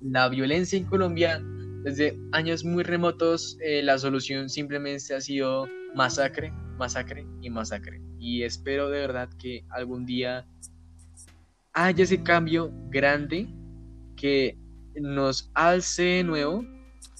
la 0.00 0.28
violencia 0.28 0.78
en 0.78 0.84
Colombia, 0.84 1.42
desde 1.86 2.18
años 2.32 2.64
muy 2.64 2.82
remotos, 2.82 3.56
eh, 3.60 3.80
la 3.80 3.96
solución 3.96 4.48
simplemente 4.48 5.14
ha 5.14 5.20
sido 5.20 5.68
masacre, 5.94 6.50
masacre 6.76 7.24
y 7.40 7.48
masacre. 7.48 8.02
Y 8.18 8.42
espero 8.42 8.90
de 8.90 8.98
verdad 8.98 9.28
que 9.38 9.64
algún 9.70 10.04
día 10.04 10.44
haya 11.74 12.02
ese 12.02 12.24
cambio 12.24 12.72
grande 12.90 13.46
que 14.16 14.58
nos 14.96 15.48
alce 15.54 16.02
de 16.02 16.24
nuevo 16.24 16.64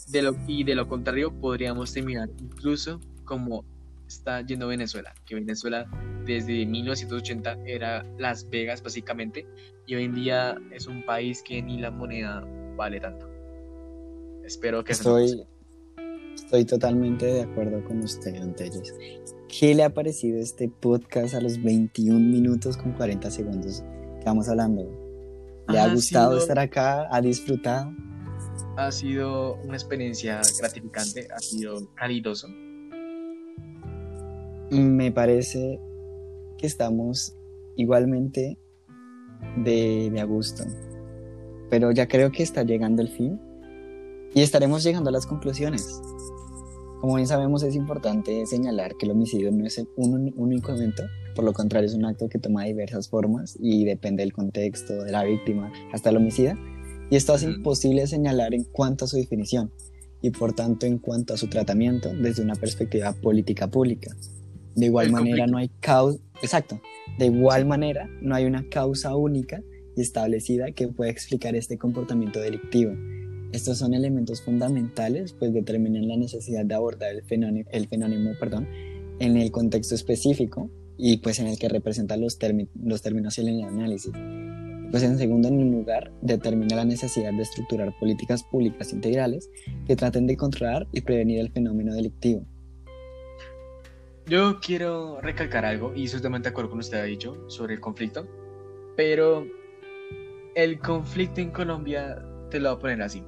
de 0.09 0.23
lo, 0.23 0.37
y 0.49 0.65
de 0.65 0.75
lo 0.75 0.89
contrario 0.89 1.33
podríamos 1.41 1.93
terminar 1.93 2.29
incluso 2.41 3.01
como 3.25 3.65
está 4.09 4.41
yendo 4.41 4.67
Venezuela, 4.67 5.15
que 5.27 5.37
Venezuela 5.37 5.89
desde 6.25 6.67
1980 6.67 7.59
era 7.67 8.05
Las 8.19 8.51
Vegas 8.51 8.83
básicamente 8.83 9.47
y 9.87 9.95
hoy 9.95 10.05
en 10.05 10.15
día 10.17 10.57
es 10.73 10.89
un 10.89 11.05
país 11.05 11.41
que 11.45 11.63
ni 11.63 11.79
la 11.79 11.93
moneda 11.93 12.45
vale 12.77 12.99
tanto. 12.99 13.36
Espero 14.47 14.85
que 14.85 14.93
estoy, 14.93 15.45
estoy 16.37 16.65
totalmente 16.65 17.27
de 17.27 17.43
acuerdo 17.43 17.83
con 17.83 17.99
usted, 17.99 18.37
Anteles. 18.37 18.95
¿Qué 19.49 19.75
le 19.75 19.83
ha 19.83 19.93
parecido 19.93 20.39
este 20.39 20.69
podcast 20.69 21.35
a 21.35 21.41
los 21.41 21.61
21 21.61 22.17
minutos 22.21 22.77
con 22.77 22.93
40 22.93 23.29
segundos 23.29 23.83
que 24.21 24.25
vamos 24.25 24.49
hablando? 24.49 24.89
¿Le 25.69 25.81
ha 25.81 25.93
gustado 25.93 26.39
estar 26.39 26.61
acá? 26.61 27.09
¿Ha 27.11 27.21
disfrutado? 27.21 27.93
Ha 28.77 28.93
sido 28.93 29.57
una 29.65 29.75
experiencia 29.75 30.41
gratificante, 30.61 31.27
ha 31.35 31.41
sido 31.41 31.93
calidoso. 31.97 32.47
Me 34.71 35.11
parece 35.11 35.81
que 36.57 36.69
estamos 36.69 37.35
igualmente 37.75 38.57
de, 39.57 40.09
de 40.13 40.21
a 40.21 40.25
gusto, 40.25 40.63
pero 41.69 41.91
ya 41.91 42.07
creo 42.07 42.31
que 42.31 42.45
está 42.45 42.63
llegando 42.63 43.03
el 43.03 43.09
fin 43.09 43.41
y 44.35 44.43
estaremos 44.43 44.83
llegando 44.83 45.11
a 45.11 45.13
las 45.13 45.27
conclusiones. 45.27 46.01
Como 47.01 47.17
bien 47.17 47.27
sabemos, 47.27 47.63
es 47.63 47.75
importante 47.75 48.47
señalar 48.47 48.97
que 48.97 49.07
el 49.07 49.13
homicidio 49.13 49.53
no 49.53 49.67
es 49.67 49.83
un 49.97 50.33
único 50.37 50.73
evento, 50.73 51.05
por 51.35 51.45
lo 51.45 51.53
contrario, 51.53 51.87
es 51.89 51.95
un 51.95 52.07
acto 52.07 52.29
que 52.29 52.39
toma 52.39 52.65
diversas 52.65 53.09
formas 53.09 53.57
y 53.61 53.85
depende 53.85 54.23
del 54.23 54.33
contexto, 54.33 55.05
de 55.05 55.13
la 55.13 55.23
víctima, 55.23 55.71
hasta 55.93 56.11
el 56.11 56.17
homicida. 56.17 56.59
Y 57.11 57.17
esto 57.17 57.35
hace 57.35 57.47
imposible 57.47 58.07
señalar 58.07 58.55
en 58.55 58.65
cuanto 58.65 59.05
a 59.05 59.09
su 59.09 59.17
definición 59.17 59.71
y 60.23 60.31
por 60.31 60.55
tanto 60.55 60.87
en 60.87 60.99
cuanto 60.99 61.35
a 61.35 61.37
su 61.37 61.49
tratamiento 61.49 62.13
desde 62.15 62.43
una 62.43 62.55
perspectiva 62.55 63.13
política 63.13 63.71
pública. 63.71 64.17
De 64.75 64.87
igual 64.87 65.13
manera, 65.13 65.47
no 65.47 65.59
hay 65.59 65.69
causa, 65.81 66.19
exacto, 66.43 66.81
de 67.19 67.27
igual 67.27 67.67
manera, 67.67 68.09
no 68.21 68.35
hay 68.35 68.47
una 68.47 68.69
causa 68.69 69.15
única 69.15 69.63
y 69.97 70.01
establecida 70.01 70.73
que 70.73 70.89
pueda 70.89 71.11
explicar 71.11 71.55
este 71.55 71.79
comportamiento 71.79 72.41
delictivo 72.41 72.93
estos 73.57 73.79
son 73.79 73.95
elementos 73.95 74.43
fundamentales, 74.43 75.33
pues 75.33 75.53
determinan 75.53 76.07
la 76.07 76.17
necesidad 76.17 76.65
de 76.65 76.75
abordar 76.75 77.11
el 77.11 77.23
fenómeno, 77.23 77.67
el 77.73 77.89
fenómeno 77.89 78.33
perdón, 78.39 78.69
en 79.19 79.37
el 79.37 79.51
contexto 79.51 79.95
específico 79.95 80.71
y 80.99 81.19
pues 81.19 81.39
en 81.39 81.47
el 81.47 81.59
que 81.59 81.69
representan 81.69 82.21
los, 82.21 82.39
los 82.83 83.03
términos 83.03 83.39
y 83.39 83.41
el 83.41 83.65
análisis. 83.65 84.13
Pues 84.91 85.03
en 85.03 85.19
segundo 85.19 85.51
lugar, 85.51 86.13
determina 86.23 86.77
la 86.77 86.85
necesidad 86.85 87.33
de 87.33 87.43
estructurar 87.43 87.99
políticas 87.99 88.45
públicas 88.45 88.93
integrales 88.93 89.51
que 89.87 89.97
traten 89.97 90.27
de 90.27 90.37
controlar 90.37 90.87
y 90.93 91.01
prevenir 91.01 91.41
el 91.41 91.51
fenómeno 91.51 91.93
delictivo. 91.95 92.47
Yo 94.27 94.61
quiero 94.61 95.21
recalcar 95.21 95.65
algo, 95.65 95.93
y 95.95 96.09
totalmente 96.09 96.49
de 96.49 96.51
acuerdo 96.51 96.71
con 96.71 96.81
usted 96.81 96.99
ha 96.99 97.05
dicho, 97.05 97.49
sobre 97.49 97.75
el 97.75 97.81
conflicto, 97.81 98.27
pero 98.97 99.47
el 100.55 100.79
conflicto 100.79 101.41
en 101.41 101.51
Colombia 101.51 102.23
te 102.51 102.61
lo 102.61 102.71
voy 102.71 102.77
a 102.77 102.81
poner 102.81 103.03
así 103.03 103.23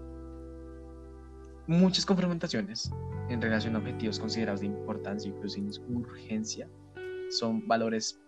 muchas 1.69 2.05
confrontaciones 2.07 2.91
en 3.29 3.41
relación 3.41 3.77
a 3.77 3.79
objetivos 3.79 4.19
considerados 4.19 4.61
de 4.61 4.67
importancia, 4.67 5.31
incluso 5.31 5.61
urgencia, 5.91 6.69
son 7.31 7.67
valores 7.69 8.19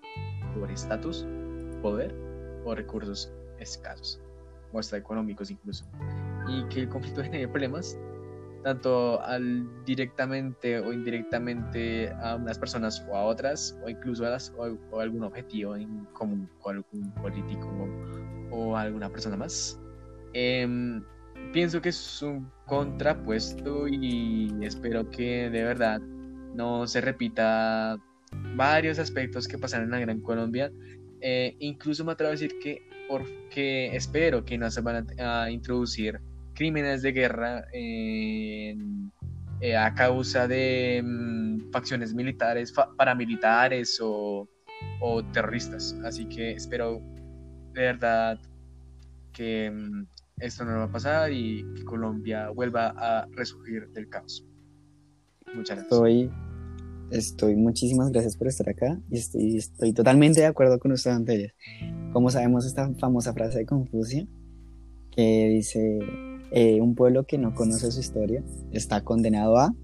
por 0.54 0.70
estatus, 0.70 1.26
poder 1.80 2.14
o 2.64 2.74
recursos 2.74 3.32
escasos, 3.58 4.20
o 4.72 4.78
hasta 4.78 4.98
económicos 4.98 5.50
incluso, 5.50 5.84
y 6.48 6.62
que 6.68 6.80
el 6.80 6.88
conflicto 6.90 7.22
genere 7.22 7.48
problemas 7.48 7.98
tanto 8.62 9.18
al 9.22 9.66
directamente 9.86 10.78
o 10.80 10.92
indirectamente 10.92 12.12
a 12.22 12.36
unas 12.36 12.58
personas 12.58 13.02
o 13.10 13.16
a 13.16 13.24
otras, 13.24 13.78
o 13.82 13.88
incluso 13.88 14.26
a, 14.26 14.30
las, 14.30 14.52
o, 14.58 15.00
algún 15.00 15.24
objetivo 15.24 15.76
en 15.76 16.04
común 16.12 16.46
con 16.60 16.76
algún 16.76 17.10
político 17.14 17.88
o, 18.50 18.76
alguna 18.76 19.08
persona 19.08 19.38
más. 19.38 19.80
Em, 20.34 21.02
pienso 21.52 21.80
que 21.80 21.90
es 21.90 22.22
un 22.22 22.50
contrapuesto 22.66 23.88
y 23.88 24.52
espero 24.62 25.08
que 25.10 25.50
de 25.50 25.64
verdad 25.64 26.00
no 26.54 26.86
se 26.86 27.00
repita 27.00 27.98
varios 28.54 28.98
aspectos 28.98 29.48
que 29.48 29.58
pasaron 29.58 29.86
en 29.86 29.90
la 29.92 30.00
Gran 30.00 30.20
Colombia. 30.20 30.70
Eh, 31.20 31.56
incluso 31.58 32.04
me 32.04 32.12
atrevo 32.12 32.28
a 32.28 32.32
decir 32.32 32.58
que 32.62 32.82
porque 33.08 33.94
espero 33.94 34.44
que 34.44 34.56
no 34.56 34.70
se 34.70 34.80
van 34.80 35.06
a, 35.18 35.50
introducir 35.50 36.20
crímenes 36.54 37.02
de 37.02 37.12
guerra 37.12 37.64
eh, 37.72 38.76
a 39.76 39.92
causa 39.94 40.46
de 40.46 41.02
mm, 41.04 41.70
facciones 41.72 42.14
militares, 42.14 42.72
paramilitares 42.96 43.98
o, 44.00 44.48
o 45.00 45.24
terroristas. 45.24 45.96
Así 46.04 46.26
que 46.26 46.52
espero 46.52 47.00
de 47.72 47.82
verdad 47.82 48.38
que 49.32 49.70
mm, 49.70 50.06
esto 50.40 50.64
no 50.64 50.76
va 50.78 50.84
a 50.84 50.92
pasar 50.92 51.32
y 51.32 51.64
que 51.74 51.84
Colombia 51.84 52.50
vuelva 52.50 52.94
a 52.96 53.26
resurgir 53.32 53.88
del 53.90 54.08
caos. 54.08 54.44
Muchas 55.54 55.76
gracias. 55.76 55.92
Estoy, 55.92 56.30
estoy 57.10 57.56
muchísimas 57.56 58.10
gracias 58.10 58.36
por 58.36 58.48
estar 58.48 58.68
acá 58.68 58.98
y 59.10 59.18
estoy, 59.18 59.56
estoy 59.56 59.92
totalmente 59.92 60.40
de 60.40 60.46
acuerdo 60.46 60.78
con 60.78 60.92
usted 60.92 61.10
anterior. 61.10 61.52
Como 62.12 62.30
sabemos 62.30 62.66
esta 62.66 62.92
famosa 62.94 63.32
frase 63.32 63.58
de 63.58 63.66
Confucio 63.66 64.26
que 65.10 65.48
dice, 65.48 65.98
eh, 66.52 66.80
un 66.80 66.94
pueblo 66.94 67.24
que 67.26 67.36
no 67.36 67.54
conoce 67.54 67.90
su 67.90 68.00
historia 68.00 68.42
está 68.72 69.02
condenado 69.02 69.58
a 69.58 69.74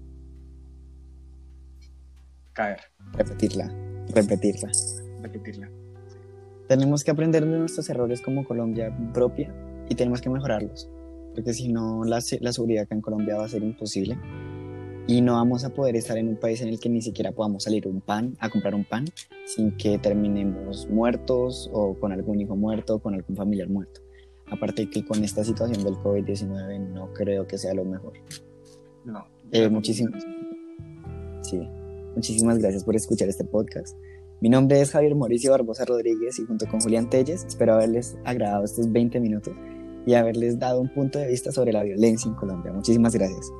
caer. 2.53 2.79
Repetirla, 3.13 3.71
repetirla. 4.13 4.71
Repetirla. 5.21 5.69
Tenemos 6.67 7.03
que 7.03 7.11
aprender 7.11 7.45
de 7.45 7.57
nuestros 7.57 7.89
errores 7.89 8.21
como 8.21 8.45
Colombia 8.45 8.95
propia 9.13 9.53
y 9.89 9.95
tenemos 9.95 10.21
que 10.21 10.29
mejorarlos, 10.29 10.89
porque 11.33 11.53
si 11.53 11.69
no 11.69 12.03
la, 12.03 12.19
la 12.41 12.53
seguridad 12.53 12.83
acá 12.83 12.95
en 12.95 13.01
Colombia 13.01 13.37
va 13.37 13.45
a 13.45 13.49
ser 13.49 13.63
imposible 13.63 14.17
y 15.07 15.21
no 15.21 15.33
vamos 15.35 15.63
a 15.63 15.69
poder 15.69 15.95
estar 15.95 16.17
en 16.17 16.27
un 16.27 16.35
país 16.35 16.61
en 16.61 16.67
el 16.67 16.79
que 16.81 16.89
ni 16.89 17.01
siquiera 17.01 17.31
podamos 17.31 17.63
salir 17.63 17.87
un 17.87 18.01
pan 18.01 18.35
a 18.39 18.49
comprar 18.49 18.75
un 18.75 18.83
pan 18.83 19.05
sin 19.45 19.71
que 19.77 19.97
terminemos 19.97 20.89
muertos 20.89 21.69
o 21.71 21.93
con 21.93 22.11
algún 22.11 22.41
hijo 22.41 22.57
muerto 22.57 22.95
o 22.95 22.99
con 22.99 23.13
algún 23.13 23.35
familiar 23.35 23.69
muerto. 23.69 24.01
Aparte 24.51 24.89
que 24.89 25.05
con 25.05 25.23
esta 25.23 25.45
situación 25.45 25.83
del 25.83 25.95
COVID-19 25.95 26.89
no 26.89 27.13
creo 27.13 27.47
que 27.47 27.57
sea 27.57 27.73
lo 27.73 27.85
mejor. 27.85 28.13
No. 29.05 29.25
Eh, 29.51 29.69
muchísimas, 29.69 30.25
sí, 31.41 31.61
muchísimas 32.13 32.57
gracias 32.59 32.83
por 32.83 32.95
escuchar 32.97 33.29
este 33.29 33.45
podcast. 33.45 33.97
Mi 34.41 34.49
nombre 34.49 34.81
es 34.81 34.91
Javier 34.91 35.15
Mauricio 35.15 35.51
Barbosa 35.51 35.85
Rodríguez 35.85 36.37
y 36.37 36.45
junto 36.45 36.67
con 36.67 36.81
Julián 36.81 37.09
Telles 37.09 37.45
espero 37.45 37.75
haberles 37.75 38.17
agradado 38.25 38.65
estos 38.65 38.91
20 38.91 39.21
minutos 39.21 39.55
y 40.07 40.15
haberles 40.15 40.57
dado 40.57 40.79
un 40.79 40.87
punto 40.87 41.19
de 41.19 41.27
vista 41.27 41.51
sobre 41.51 41.73
la 41.73 41.83
violencia 41.83 42.29
en 42.29 42.35
Colombia. 42.35 42.71
Muchísimas 42.71 43.13
gracias. 43.13 43.51